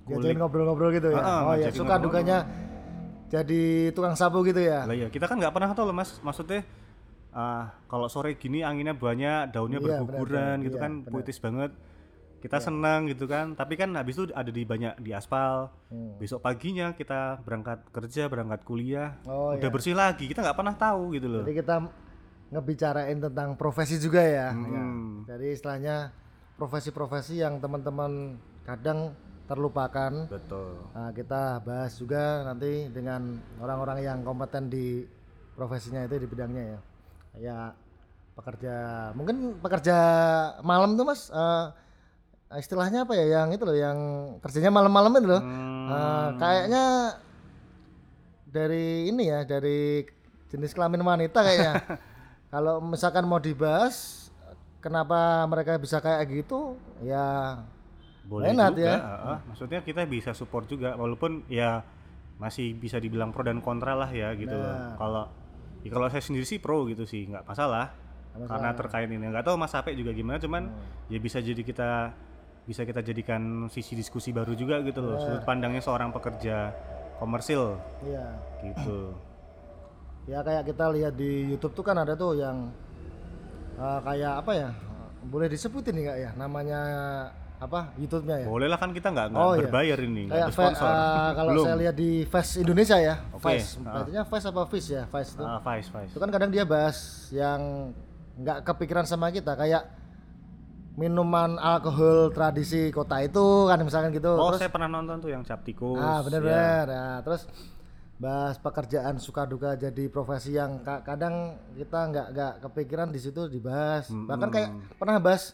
kulik. 0.07 0.39
ngobrol-ngobrol 0.39 0.95
gitu 0.95 1.11
ya. 1.11 1.19
Ah, 1.19 1.27
ah, 1.27 1.39
oh 1.51 1.53
ya, 1.59 1.67
ngajakin 1.67 1.79
suka 1.83 1.95
ngobrol. 1.99 2.05
dukanya 2.07 2.37
jadi 3.27 3.63
tukang 3.91 4.15
sapu 4.15 4.39
gitu 4.47 4.61
ya. 4.63 4.87
Lah 4.87 4.95
iya, 4.95 5.11
kita 5.11 5.27
kan 5.27 5.35
nggak 5.35 5.51
pernah 5.51 5.75
tahu 5.75 5.91
loh 5.91 5.95
Mas, 5.99 6.15
maksudnya 6.23 6.63
ah, 7.35 7.75
kalau 7.91 8.07
sore 8.07 8.39
gini 8.39 8.63
anginnya 8.63 8.95
banyak, 8.95 9.51
daunnya 9.51 9.83
Iya, 9.83 9.99
berguguran 9.99 10.63
benar, 10.63 10.65
gitu 10.67 10.77
iya, 10.79 10.83
kan, 10.87 10.91
benar. 11.03 11.11
puitis 11.11 11.39
banget. 11.43 11.71
Kita 12.37 12.61
senang 12.61 13.09
gitu 13.09 13.25
kan, 13.25 13.57
tapi 13.57 13.73
kan 13.73 13.89
habis 13.97 14.17
itu 14.17 14.29
ada 14.31 14.49
di 14.53 14.61
banyak 14.61 15.01
di 15.01 15.11
aspal. 15.11 15.73
Hmm. 15.89 16.21
Besok 16.21 16.45
paginya 16.45 16.93
kita 16.93 17.41
berangkat 17.41 17.81
kerja, 17.89 18.29
berangkat 18.29 18.61
kuliah, 18.61 19.17
Oh 19.25 19.57
udah 19.57 19.69
iya. 19.69 19.73
bersih 19.73 19.95
lagi. 19.97 20.29
Kita 20.29 20.45
nggak 20.45 20.57
pernah 20.57 20.75
tahu 20.77 21.17
gitu 21.17 21.27
loh. 21.27 21.41
Jadi 21.41 21.53
kita 21.57 21.75
ngebicarain 22.53 23.17
tentang 23.19 23.49
profesi 23.57 23.97
juga 23.97 24.21
ya. 24.21 24.53
Hmm. 24.53 24.69
ya. 24.69 24.83
Jadi 25.35 25.45
istilahnya 25.57 26.13
profesi-profesi 26.57 27.41
yang 27.41 27.61
teman-teman 27.61 28.37
kadang 28.65 29.13
terlupakan. 29.47 30.27
Betul. 30.27 30.75
Nah, 30.91 31.09
kita 31.15 31.63
bahas 31.63 31.95
juga 31.95 32.43
nanti 32.43 32.91
dengan 32.91 33.39
orang-orang 33.63 34.03
yang 34.03 34.19
kompeten 34.21 34.67
di 34.67 35.07
profesinya 35.55 36.03
itu 36.03 36.21
di 36.21 36.27
bidangnya 36.27 36.63
ya. 36.63 36.79
Ya 37.37 37.57
pekerja 38.37 38.75
mungkin 39.17 39.57
pekerja 39.57 39.97
malam 40.61 40.93
tuh 40.93 41.09
mas 41.09 41.33
eh, 41.33 41.65
istilahnya 42.49 43.03
apa 43.03 43.11
ya 43.11 43.25
yang 43.39 43.51
itu 43.51 43.63
loh 43.63 43.75
yang 43.75 43.97
kerjanya 44.39 44.71
malam-malam 44.71 45.11
itu 45.13 45.27
loh. 45.27 45.41
Hmm, 45.41 45.65
Eh, 45.87 46.29
kayaknya 46.35 46.83
dari 48.47 49.07
ini 49.07 49.23
ya 49.27 49.43
dari 49.43 50.03
jenis 50.47 50.71
kelamin 50.71 51.03
wanita 51.03 51.39
kayaknya. 51.39 51.73
Kalau 52.53 52.79
misalkan 52.79 53.27
mau 53.27 53.39
dibahas 53.39 54.27
kenapa 54.79 55.43
mereka 55.45 55.75
bisa 55.75 55.99
kayak 55.99 56.23
gitu 56.29 56.79
ya 57.03 57.59
boleh 58.23 58.51
enak 58.51 58.71
juga. 58.73 58.83
ya. 58.83 58.95
heeh. 58.95 59.37
Maksudnya 59.51 59.79
kita 59.81 60.01
bisa 60.03 60.31
support 60.31 60.67
juga, 60.67 60.95
walaupun 60.95 61.43
ya 61.47 61.83
masih 62.37 62.71
bisa 62.71 62.99
dibilang 62.99 63.31
pro 63.31 63.43
dan 63.43 63.59
kontra 63.59 63.95
lah 63.95 64.07
ya 64.07 64.31
gitu. 64.35 64.55
Nah. 64.55 64.95
Kalau 64.95 65.23
ya 65.83 65.89
kalau 65.89 66.07
saya 66.07 66.23
sendiri 66.23 66.43
sih 66.43 66.59
pro 66.59 66.87
gitu 66.87 67.03
sih, 67.03 67.27
nggak 67.27 67.43
masalah. 67.43 67.91
Nggak 68.35 68.47
Karena 68.47 68.69
terkait 68.75 69.07
ini 69.07 69.23
nggak 69.25 69.43
tahu 69.43 69.55
Mas 69.55 69.71
Ape 69.71 69.95
juga 69.95 70.11
gimana, 70.11 70.35
cuman 70.37 70.67
Hmm. 70.67 71.07
ya 71.07 71.19
bisa 71.19 71.39
jadi 71.39 71.59
kita 71.59 72.11
bisa 72.67 72.83
kita 72.83 72.99
jadikan 72.99 73.71
sisi 73.71 73.95
diskusi 73.95 74.35
baru 74.35 74.51
juga 74.51 74.83
gitu 74.83 74.99
loh. 74.99 75.15
Sudut 75.17 75.41
pandangnya 75.41 75.79
seorang 75.79 76.11
pekerja 76.11 76.75
komersil 77.17 77.79
iya. 78.03 78.35
gitu. 78.61 79.15
Ya 80.27 80.43
kayak 80.43 80.67
kita 80.67 80.91
lihat 80.91 81.15
di 81.15 81.55
YouTube 81.55 81.71
tuh 81.71 81.87
kan 81.87 81.95
ada 81.95 82.11
tuh 82.11 82.35
yang 82.35 82.67
eh, 83.79 83.99
kayak 84.03 84.43
apa 84.43 84.51
ya? 84.51 84.69
Boleh 85.23 85.47
disebutin 85.47 85.95
nih 85.95 86.03
nggak 86.03 86.17
ya 86.19 86.29
namanya 86.35 86.79
apa 87.63 87.95
YouTube-nya 87.95 88.43
ya? 88.43 88.47
Boleh 88.51 88.67
lah 88.67 88.75
kan 88.75 88.91
kita 88.91 89.07
nggak 89.07 89.27
nggak 89.31 89.39
Oh, 89.39 89.55
iya. 89.55 89.59
berbayar 89.63 89.97
ini, 90.03 90.27
nggak 90.27 90.35
Kayak 90.35 90.49
Fe- 90.51 90.59
sponsor. 90.75 90.91
eh, 90.91 91.31
kalau 91.31 91.51
Belum. 91.55 91.63
saya 91.63 91.77
lihat 91.79 91.95
di 91.95 92.11
Face 92.27 92.53
Indonesia 92.59 92.97
ya, 92.99 93.15
Oke, 93.31 93.39
Face, 93.39 93.69
ah. 93.79 94.03
bacanya 94.03 94.23
Face 94.27 94.45
apa 94.45 94.61
Fish 94.67 94.87
ya, 94.91 95.03
Face 95.07 95.31
itu. 95.31 95.43
Ah, 95.47 95.59
Vice, 95.63 95.89
Vice. 95.89 96.11
Itu 96.11 96.19
kan 96.19 96.29
kadang 96.29 96.51
dia 96.51 96.63
bahas 96.67 96.97
yang 97.31 97.59
nggak 98.35 98.57
kepikiran 98.67 99.07
sama 99.07 99.31
kita 99.31 99.55
kayak 99.55 99.87
minuman 100.97 101.55
alkohol 101.55 102.33
tradisi 102.33 102.89
kota 102.89 103.21
itu 103.21 103.39
kan 103.65 103.77
misalkan 103.79 104.09
gitu. 104.11 104.33
Oh, 104.33 104.49
Terus 104.49 104.59
saya 104.59 104.71
pernah 104.73 104.89
nonton 104.91 105.21
tuh 105.21 105.29
yang 105.29 105.45
cap 105.45 105.61
tikus. 105.61 105.95
ah 105.95 106.19
ya. 106.19 106.25
benar-benar. 106.25 106.85
Nah, 106.87 107.17
terus 107.21 107.45
bahas 108.17 108.57
pekerjaan 108.57 109.21
suka 109.21 109.45
duka 109.45 109.77
jadi 109.77 110.09
profesi 110.09 110.51
yang 110.51 110.81
ka- 110.81 111.05
kadang 111.05 111.53
kita 111.77 111.99
nggak 112.03 112.27
nggak 112.33 112.53
kepikiran 112.65 113.07
di 113.07 113.19
situ 113.21 113.45
dibahas. 113.45 114.09
Bahkan 114.09 114.49
kayak 114.49 114.69
pernah 114.97 115.21
bahas 115.21 115.53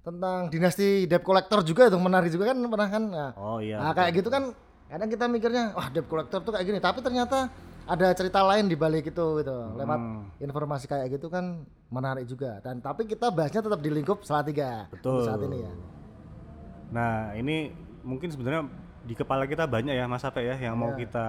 tentang 0.00 0.46
dinasti 0.46 1.02
debt 1.04 1.26
collector 1.26 1.66
juga 1.66 1.90
itu 1.90 1.98
menarik 1.98 2.30
juga 2.30 2.54
kan 2.54 2.58
pernah 2.62 2.88
kan. 2.88 3.02
Nah, 3.04 3.30
Oh 3.34 3.58
iya. 3.58 3.82
Nah, 3.82 3.90
kayak 3.90 4.22
gitu 4.22 4.30
kan 4.30 4.54
kadang 4.86 5.10
kita 5.10 5.26
mikirnya 5.26 5.74
wah 5.74 5.90
debt 5.90 6.06
collector 6.06 6.38
tuh 6.40 6.54
kayak 6.54 6.62
gini, 6.64 6.78
tapi 6.78 7.02
ternyata 7.02 7.50
ada 7.86 8.06
cerita 8.12 8.42
lain 8.42 8.66
di 8.66 8.74
balik 8.74 9.08
itu 9.08 9.26
gitu. 9.40 9.58
Lewat 9.78 9.98
Hmm. 9.98 10.26
informasi 10.38 10.84
kayak 10.84 11.06
gitu 11.14 11.30
kan 11.30 11.62
menarik 11.88 12.26
juga. 12.26 12.58
Dan 12.58 12.82
tapi 12.82 13.06
kita 13.06 13.30
bahasnya 13.30 13.62
tetap 13.62 13.78
di 13.78 13.90
lingkup 13.90 14.26
Salatiga 14.26 14.90
Betul. 14.90 15.22
saat 15.22 15.38
ini 15.40 15.62
ya. 15.62 15.72
Nah, 16.90 17.34
ini 17.34 17.70
mungkin 18.02 18.30
sebenarnya 18.30 18.66
di 19.06 19.14
kepala 19.14 19.46
kita 19.46 19.66
banyak 19.66 19.94
ya 19.94 20.06
Mas 20.06 20.26
Ape 20.26 20.42
ya 20.42 20.58
yang 20.58 20.74
mau 20.74 20.94
Iya. 20.94 21.06
kita 21.06 21.26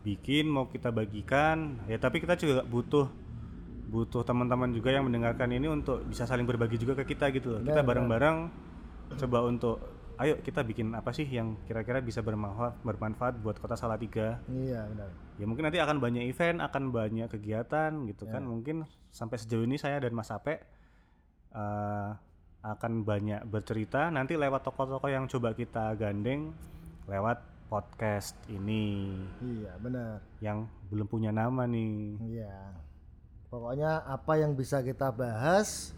bikin, 0.00 0.46
mau 0.46 0.70
kita 0.70 0.88
bagikan. 0.90 1.82
Ya, 1.90 1.98
tapi 1.98 2.22
kita 2.22 2.38
juga 2.38 2.62
butuh 2.62 3.10
butuh 3.90 4.22
teman-teman 4.22 4.70
juga 4.70 4.94
yang 4.94 5.02
mendengarkan 5.02 5.50
ini 5.50 5.66
untuk 5.66 6.06
bisa 6.06 6.22
saling 6.22 6.46
berbagi 6.46 6.78
juga 6.78 6.94
ke 6.94 7.10
kita 7.10 7.34
gitu 7.34 7.58
loh. 7.58 7.60
Kita 7.60 7.82
bareng-bareng 7.82 8.36
coba 9.18 9.38
untuk 9.50 9.82
ayo 10.20 10.36
kita 10.44 10.60
bikin 10.60 10.92
apa 10.92 11.16
sih 11.16 11.24
yang 11.24 11.56
kira-kira 11.64 12.04
bisa 12.04 12.20
bermanfaat 12.20 12.84
bermanfaat 12.84 13.40
buat 13.40 13.56
Kota 13.56 13.72
Salatiga. 13.74 14.36
Iya 14.52 14.84
benar. 14.92 15.10
Ya 15.40 15.44
mungkin 15.48 15.64
nanti 15.64 15.80
akan 15.80 15.96
banyak 15.96 16.28
event, 16.28 16.60
akan 16.60 16.92
banyak 16.92 17.28
kegiatan 17.32 18.04
gitu 18.04 18.28
kan. 18.28 18.44
Mungkin 18.44 18.84
sampai 19.08 19.40
sejauh 19.40 19.64
ini 19.64 19.80
saya 19.80 19.96
dan 19.96 20.12
Mas 20.12 20.28
Ape 20.28 20.60
eh, 21.56 22.10
akan 22.60 22.92
banyak 23.08 23.48
bercerita 23.48 24.12
nanti 24.12 24.36
lewat 24.36 24.60
tokoh-tokoh 24.68 25.08
yang 25.08 25.24
coba 25.24 25.56
kita 25.56 25.96
gandeng 25.96 26.52
lewat 27.08 27.40
podcast 27.72 28.36
ini 28.52 29.16
Iya 29.40 29.72
benar. 29.80 30.20
yang 30.44 30.68
belum 30.92 31.08
punya 31.08 31.32
nama 31.32 31.64
nih. 31.64 32.20
Iya. 32.20 32.76
Pokoknya 33.48 34.04
apa 34.04 34.36
yang 34.36 34.52
bisa 34.52 34.84
kita 34.84 35.08
bahas 35.10 35.96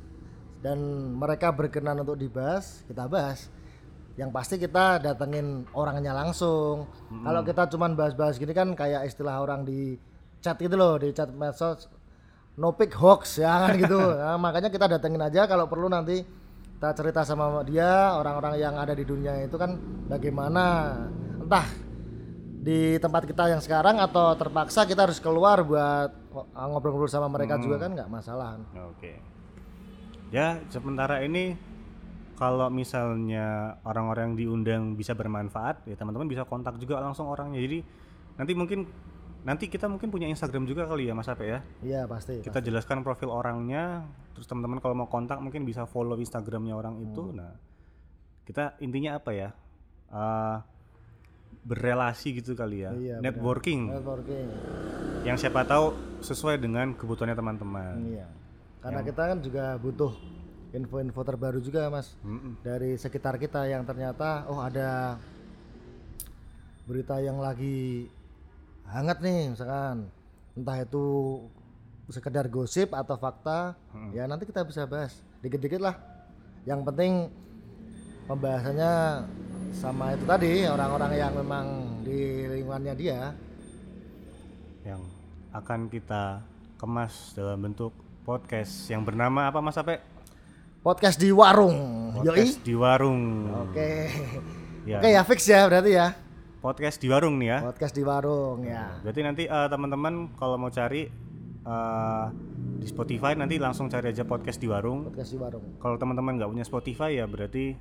dan 0.63 0.79
mereka 1.19 1.51
berkenan 1.51 2.01
untuk 2.07 2.17
dibahas, 2.17 2.87
kita 2.87 3.11
bahas. 3.11 3.51
Yang 4.17 4.31
pasti 4.31 4.55
kita 4.61 5.01
datengin 5.01 5.65
orangnya 5.73 6.13
langsung. 6.13 6.89
Kalau 7.09 7.41
kita 7.45 7.69
cuman 7.73 7.97
bahas-bahas 7.97 8.37
gini 8.37 8.53
kan 8.53 8.77
kayak 8.77 9.09
istilah 9.09 9.41
orang 9.41 9.65
di 9.65 9.97
chat 10.45 10.59
gitu 10.61 10.77
loh, 10.77 11.01
di 11.01 11.15
chat 11.17 11.33
medsos 11.33 11.89
no 12.61 12.77
pick 12.77 12.93
hoax 12.93 13.41
ya 13.41 13.69
kan 13.69 13.73
gitu. 13.81 13.97
Nah, 14.21 14.37
makanya 14.37 14.69
kita 14.69 14.85
datengin 14.85 15.23
aja 15.23 15.49
kalau 15.49 15.65
perlu 15.65 15.89
nanti 15.89 16.21
kita 16.77 16.91
cerita 16.99 17.23
sama 17.23 17.63
dia 17.63 18.19
orang-orang 18.19 18.59
yang 18.59 18.75
ada 18.75 18.91
di 18.91 19.07
dunia 19.07 19.39
itu 19.47 19.55
kan 19.55 19.79
bagaimana 20.11 20.99
entah 21.39 21.67
di 22.63 22.99
tempat 22.99 23.23
kita 23.27 23.55
yang 23.55 23.63
sekarang 23.63 24.03
atau 24.03 24.35
terpaksa 24.35 24.87
kita 24.87 25.07
harus 25.07 25.23
keluar 25.23 25.63
buat 25.63 26.11
ngobrol-ngobrol 26.55 27.11
sama 27.11 27.31
mereka 27.31 27.59
juga 27.59 27.87
kan 27.87 27.95
nggak 27.95 28.11
masalah. 28.11 28.59
Oke. 28.93 29.19
Ya, 30.33 30.59
sementara 30.73 31.21
ini 31.23 31.55
kalau 32.43 32.67
misalnya 32.75 33.79
orang-orang 33.87 34.35
yang 34.35 34.37
diundang 34.37 34.83
bisa 34.99 35.15
bermanfaat, 35.15 35.87
ya 35.87 35.95
teman-teman 35.95 36.27
bisa 36.27 36.43
kontak 36.43 36.75
juga 36.83 36.99
langsung 36.99 37.31
orangnya. 37.31 37.63
Jadi 37.63 37.87
nanti 38.35 38.53
mungkin 38.59 38.83
nanti 39.47 39.71
kita 39.71 39.87
mungkin 39.87 40.11
punya 40.11 40.27
Instagram 40.27 40.67
juga 40.67 40.91
kali 40.91 41.07
ya 41.07 41.15
Mas 41.15 41.31
Ape 41.31 41.47
ya. 41.47 41.63
Iya 41.87 42.11
pasti. 42.11 42.43
Kita 42.43 42.59
jelaskan 42.59 43.07
profil 43.07 43.31
orangnya, 43.31 44.11
terus 44.35 44.51
teman-teman 44.51 44.83
kalau 44.83 44.99
mau 44.99 45.07
kontak 45.07 45.39
mungkin 45.39 45.63
bisa 45.63 45.87
follow 45.87 46.19
Instagramnya 46.19 46.75
orang 46.75 46.99
itu. 46.99 47.31
Nah, 47.31 47.55
kita 48.43 48.75
intinya 48.83 49.23
apa 49.23 49.31
ya? 49.31 49.55
Eh, 50.11 50.57
berrelasi 51.63 52.43
gitu 52.43 52.59
kali 52.59 52.83
ya, 52.83 52.91
Iya, 52.91 53.23
benar. 53.23 53.39
networking. 53.39 53.87
Networking. 53.87 54.47
Yang 55.23 55.47
siapa 55.47 55.63
tahu 55.63 55.95
sesuai 56.27 56.59
dengan 56.59 56.91
kebutuhannya 56.99 57.39
teman-teman. 57.39 57.95
Iya. 58.03 58.27
Karena 58.83 58.99
kita 59.07 59.23
kan 59.31 59.39
juga 59.39 59.79
butuh 59.79 60.11
info-info 60.73 61.21
terbaru 61.21 61.61
juga 61.61 61.93
mas. 61.93 62.17
Mm-mm. 62.25 62.61
dari 62.65 62.97
sekitar 62.97 63.37
kita 63.37 63.69
yang 63.69 63.85
ternyata 63.85 64.49
oh 64.49 64.59
ada 64.61 65.21
berita 66.89 67.21
yang 67.21 67.39
lagi 67.39 68.09
hangat 68.89 69.21
nih 69.21 69.53
misalkan. 69.53 70.09
Entah 70.53 70.85
itu 70.85 71.05
sekedar 72.13 72.45
gosip 72.53 72.93
atau 72.93 73.17
fakta 73.17 73.73
ya 74.13 74.29
nanti 74.29 74.45
kita 74.45 74.65
bisa 74.69 74.85
bahas. 74.85 75.17
Dikit-dikit 75.41 75.81
lah. 75.81 75.97
Yang 76.69 76.81
penting 76.93 77.13
pembahasannya 78.29 78.93
sama 79.73 80.13
itu 80.13 80.25
tadi 80.29 80.69
orang-orang 80.69 81.13
yang 81.17 81.33
memang 81.33 81.67
di 82.05 82.45
lingkungannya 82.53 82.95
dia. 82.97 83.33
Yang 84.85 85.03
akan 85.57 85.81
kita 85.89 86.45
kemas 86.77 87.33
dalam 87.33 87.61
bentuk 87.65 87.97
podcast 88.23 88.91
yang 88.93 89.03
bernama 89.03 89.49
apa 89.49 89.59
Mas 89.65 89.79
Ape? 89.81 90.12
Podcast 90.83 91.17
di 91.17 91.31
warung 91.31 91.75
yoi 92.19 92.27
Podcast 92.35 92.59
di 92.61 92.75
warung. 92.75 93.23
oke 93.67 93.91
Ya. 94.83 94.99
oke 94.99 95.09
ya 95.09 95.23
fix 95.23 95.47
ya 95.47 95.63
berarti 95.65 95.93
ya 95.93 96.09
Podcast 96.59 96.99
di 96.99 97.07
warung 97.07 97.39
nih 97.39 97.49
ya. 97.49 97.59
podcast 97.61 97.91
di 97.93 98.03
warung 98.03 98.63
ya 98.63 98.99
Berarti 99.01 99.21
nanti 99.21 99.43
eh, 99.47 99.69
teman-teman 99.69 100.15
kalau 100.35 100.55
mau 100.55 100.71
cari 100.71 101.07
eh, 101.63 102.25
di 102.77 102.87
Spotify 102.87 103.35
nanti 103.35 103.59
langsung 103.59 103.87
cari 103.87 104.11
aja 104.11 104.23
podcast 104.23 104.59
di 104.59 104.67
warung. 104.67 105.07
podcast 105.07 105.31
di 105.31 105.39
warung 105.39 105.65
Kalau 105.79 105.95
teman-teman 105.97 106.35
nggak 106.35 106.51
punya 106.51 106.63
Spotify 106.63 107.15
ya 107.15 107.27
berarti 107.27 107.75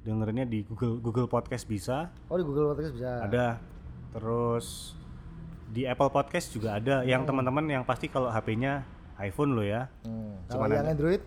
dengerinnya 0.00 0.42
di 0.44 0.62
Google 0.64 0.98
Google 0.98 1.26
Podcast 1.26 1.66
bisa. 1.66 2.10
oh 2.26 2.34
di 2.34 2.42
Google 2.42 2.70
Podcast 2.70 2.92
bisa 2.92 3.10
Ada. 3.20 3.46
Terus 4.10 4.96
di 5.68 5.84
Apple 5.84 6.10
Podcast 6.10 6.50
juga 6.50 6.74
ada. 6.76 7.02
Yang 7.02 7.26
teman-teman 7.26 7.62
yang 7.68 7.82
pasti 7.84 8.06
kalau 8.06 8.26
HP-nya 8.26 8.82
iPhone 9.18 9.54
lo 9.54 9.62
ya. 9.62 9.86
Hmm, 10.02 10.34
kalau 10.46 10.66
yang 10.66 10.88
Android 10.88 11.22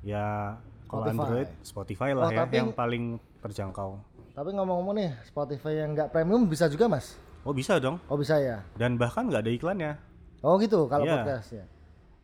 Ya 0.00 0.56
kalau. 0.84 1.06
Android 1.06 1.48
Spotify 1.60 2.10
lah 2.12 2.26
Oh, 2.26 2.32
ya 2.32 2.38
tapi- 2.42 2.56
yang 2.56 2.70
paling 2.70 3.04
terjangkau. 3.40 4.00
tapi 4.30 4.50
ngomong-ngomong 4.50 4.94
nih 4.96 5.10
Spotify 5.24 5.72
yang 5.76 5.92
nggak 5.92 6.08
premium 6.10 6.44
bisa 6.44 6.64
juga 6.66 6.86
mas 6.86 7.18
Oh 7.42 7.50
bisa 7.50 7.76
dong. 7.76 8.00
oh 8.04 8.16
bisa 8.16 8.36
ya 8.36 8.62
Dan 8.74 8.96
bahkan 8.96 9.24
nggak 9.24 9.42
ada 9.42 9.50
iklannya. 9.50 9.92
oh 10.40 10.56
gitu 10.56 10.86
kalau 10.86 11.04
Iya. 11.04 11.20
podcast 11.20 11.48
ya 11.52 11.64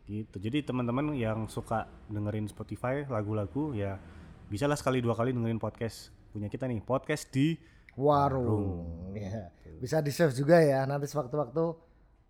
Gitu. 0.05 0.39
Jadi 0.39 0.63
teman-teman 0.63 1.11
yang 1.13 1.45
suka 1.45 1.83
dengerin 2.07 2.47
Spotify 2.47 3.03
lagu-lagu 3.03 3.71
ya 3.71 3.99
bisa 4.47 4.63
lah 4.63 4.73
sekali 4.73 4.97
dua 4.97 5.11
kali 5.13 5.31
dengerin 5.31 5.59
podcast 5.59 6.09
punya 6.31 6.47
kita 6.47 6.63
nih 6.63 6.79
podcast 6.79 7.27
di 7.27 7.59
warung 7.93 8.87
ya 9.11 9.51
bisa 9.77 9.99
di 9.99 10.09
save 10.09 10.31
juga 10.31 10.57
ya 10.57 10.85
nanti 10.85 11.05
sewaktu-waktu 11.05 11.63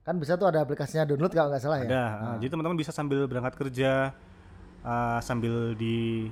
kan 0.01 0.15
bisa 0.15 0.33
tuh 0.33 0.47
ada 0.47 0.60
aplikasinya 0.60 1.05
download 1.05 1.29
kalau 1.29 1.49
nggak 1.49 1.62
salah 1.62 1.77
ya 1.77 1.86
ada. 1.86 2.01
Nah, 2.17 2.36
Jadi 2.38 2.49
teman-teman 2.49 2.77
bisa 2.77 2.89
sambil 2.89 3.23
berangkat 3.23 3.53
kerja 3.55 4.10
uh, 4.84 5.20
sambil 5.24 5.74
di 5.74 6.28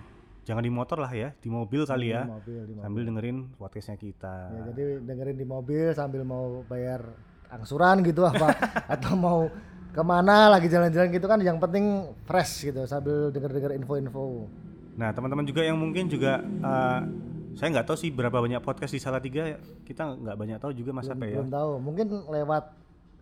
jangan 0.46 0.62
di 0.62 0.72
motor 0.72 1.02
lah 1.02 1.10
ya 1.10 1.34
di 1.42 1.50
mobil 1.50 1.86
kali 1.90 2.14
ya. 2.14 2.26
di 2.26 2.32
mobil 2.32 2.60
di 2.62 2.74
mobil. 2.78 2.84
sambil 2.86 3.02
dengerin 3.10 3.38
podcastnya 3.58 3.98
kita. 3.98 4.36
ya 4.54 4.62
jadi 4.74 4.84
dengerin 5.02 5.38
di 5.38 5.46
mobil 5.46 5.86
sambil 5.98 6.22
mau 6.22 6.62
bayar 6.70 7.02
angsuran 7.50 8.06
gitu 8.06 8.26
apa 8.30 8.54
atau 8.86 9.14
mau 9.18 9.50
ke 9.96 10.04
mana 10.04 10.52
lagi 10.52 10.68
jalan-jalan 10.68 11.08
gitu 11.08 11.26
kan 11.26 11.40
yang 11.40 11.58
penting 11.58 12.12
fresh 12.28 12.68
gitu 12.68 12.84
sambil 12.86 13.32
denger-denger 13.32 13.80
info-info. 13.80 14.46
Nah 15.00 15.16
teman-teman 15.16 15.48
juga 15.48 15.64
yang 15.64 15.80
mungkin 15.80 16.12
juga 16.12 16.44
uh, 16.44 17.00
saya 17.56 17.72
nggak 17.72 17.88
tahu 17.88 17.98
sih 17.98 18.12
berapa 18.12 18.36
banyak 18.36 18.60
podcast 18.60 18.92
di 18.92 19.00
Salatiga. 19.00 19.56
Kita 19.88 20.20
nggak 20.20 20.36
banyak 20.36 20.58
tahu 20.60 20.76
juga 20.76 20.92
mas 20.92 21.08
apa 21.08 21.24
ya. 21.24 21.40
belum 21.40 21.52
tahu. 21.52 21.72
Mungkin 21.80 22.06
lewat 22.28 22.64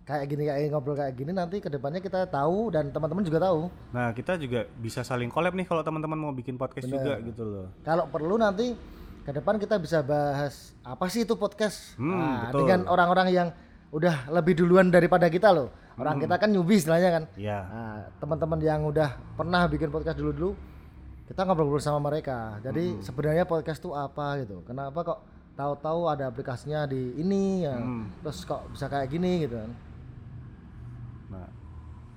kayak 0.03 0.25
gini 0.27 0.43
kayak 0.43 0.67
ngobrol 0.67 0.93
kayak 0.93 1.13
gini 1.13 1.31
nanti 1.31 1.57
ke 1.57 1.67
depannya 1.67 1.97
kita 1.97 2.25
tahu 2.25 2.67
dan 2.69 2.89
teman-teman 2.89 3.23
juga 3.23 3.39
tahu 3.41 3.71
Nah 3.89 4.11
kita 4.11 4.35
juga 4.35 4.67
bisa 4.75 4.99
saling 4.99 5.27
collab 5.27 5.53
nih 5.53 5.63
kalau 5.63 5.79
teman-teman 5.79 6.17
mau 6.17 6.31
bikin 6.31 6.55
podcast 6.55 6.85
juga 6.85 7.19
gitu 7.21 7.41
loh. 7.41 7.67
kalau 7.81 8.03
perlu 8.05 8.35
nanti 8.35 8.75
ke 9.21 9.31
depan 9.31 9.55
kita 9.55 9.75
bisa 9.77 10.01
bahas 10.01 10.75
apa 10.81 11.07
sih 11.07 11.23
itu 11.23 11.33
podcast 11.33 11.95
Hmm, 11.95 12.11
Nah, 12.11 12.39
betul. 12.45 12.59
dengan 12.61 12.79
orang-orang 12.85 13.27
yang 13.31 13.47
udah 13.89 14.27
lebih 14.29 14.57
duluan 14.57 14.89
daripada 14.89 15.27
kita 15.27 15.49
loh 15.49 15.71
orang 15.95 16.17
Hmm. 16.17 16.23
kita 16.25 16.35
kan 16.35 16.49
newbie 16.49 16.75
istilahnya 16.75 17.09
kan 17.09 17.23
Ya. 17.33 17.63
nah, 17.63 17.99
teman-teman 18.17 18.59
yang 18.59 18.83
udah 18.83 19.07
pernah 19.33 19.63
bikin 19.65 19.87
podcast 19.87 20.17
dulu-dulu 20.17 20.51
kita 21.23 21.39
ngobrol-ngobrol 21.41 21.79
sama 21.79 22.03
mereka 22.03 22.59
jadi 22.59 22.91
Hmm. 22.91 22.99
sebenarnya 22.99 23.45
podcast 23.45 23.79
itu 23.79 23.95
apa 23.95 24.43
gitu 24.43 24.59
kenapa 24.63 24.99
kok 25.01 25.19
tahu-tahu 25.53 26.09
ada 26.09 26.27
aplikasinya 26.27 26.83
di 26.83 27.15
ini 27.15 27.63
ya 27.63 27.77
Hmm. 27.77 28.11
terus 28.19 28.43
kok 28.43 28.67
bisa 28.67 28.91
kayak 28.91 29.07
gini 29.07 29.47
gitu 29.47 29.55
kan 29.55 29.71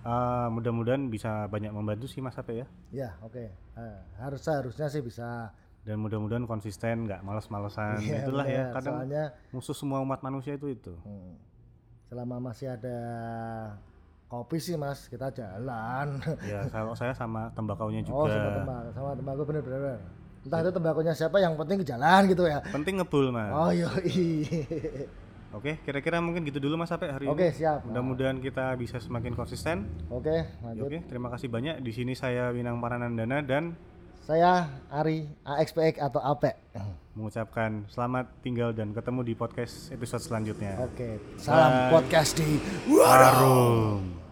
uh, 0.06 0.46
mudah-mudahan 0.48 1.02
bisa 1.06 1.44
banyak 1.46 1.68
membantu 1.68 2.06
sih 2.06 2.20
mas 2.20 2.34
Ape 2.34 2.54
ya. 2.56 2.66
ya 2.90 3.10
oke 3.20 3.50
Eh, 3.76 3.98
harus 4.16 4.40
harusnya 4.42 4.86
sih 4.86 5.02
bisa 5.02 5.50
Dan 5.82 6.00
mudah-mudahan 6.00 6.42
konsisten 6.44 7.04
nggak 7.04 7.20
males-malesan. 7.20 8.00
Iya, 8.00 8.24
Itulah 8.24 8.42
ya 8.44 8.58
bener. 8.60 8.74
kadang 8.74 8.94
soalnya 8.96 9.24
musuh 9.50 9.70
semua 9.72 9.98
umat 10.00 10.18
manusia 10.20 10.54
itu 10.54 10.66
itu. 10.68 10.90
hmm, 10.96 11.34
selama 12.04 12.40
masih 12.40 12.70
ada 12.70 12.98
kopi 14.26 14.56
sih 14.56 14.74
mas 14.74 15.06
kita 15.06 15.30
jalan 15.30 16.18
ya 16.42 16.66
kalau 16.74 16.90
saya 16.92 17.12
sama 17.12 17.50
tembakaunya 17.52 18.02
oh 18.04 18.26
juga. 18.26 18.34
sama 18.34 18.50
tembakau 18.56 18.90
sama 18.92 19.10
tembakau 19.14 19.44
bener-bener 19.44 19.98
entah 20.42 20.58
itu 20.58 20.70
tembakunya 20.72 21.12
siapa 21.12 21.36
yang 21.36 21.54
penting 21.54 21.78
ke 21.78 21.86
jalan 21.86 22.20
gitu 22.26 22.42
ya 22.44 22.58
Penting 22.66 22.94
ngebul 22.96 23.30
mas. 23.30 23.50
oh 23.50 23.70
yoi 23.70 24.42
Oke 25.50 25.78
kira-kira 25.82 26.18
mungkin 26.18 26.42
gitu 26.42 26.58
dulu 26.58 26.74
mas 26.76 26.90
Ape 26.90 27.06
hari 27.06 27.26
oke 27.26 27.38
ini. 27.40 27.54
siap 27.54 27.86
Mudah-mudahan 27.86 28.38
kita 28.38 28.74
bisa 28.74 28.98
semakin 28.98 29.32
konsisten. 29.32 29.86
oke 30.08 30.34
lanjut 30.60 30.84
Oke, 30.86 30.98
terima 31.06 31.28
kasih 31.28 31.48
banyak. 31.48 31.80
Di 31.80 31.92
sini 31.92 32.12
saya 32.12 32.50
Winang 32.50 32.76
Paranandana 32.78 33.40
dan 33.40 33.72
saya 34.26 34.66
Ari 34.90 35.22
AXPX 35.46 36.02
atau 36.02 36.18
APE 36.18 36.58
mengucapkan 37.14 37.86
selamat 37.86 38.28
tinggal 38.42 38.74
dan 38.74 38.90
ketemu 38.90 39.22
di 39.22 39.32
podcast 39.32 39.88
episode 39.88 40.20
selanjutnya. 40.20 40.76
oke 40.82 41.38
salam 41.38 41.94
podcast 41.94 42.36
di 42.36 42.58
Warung. 42.90 44.25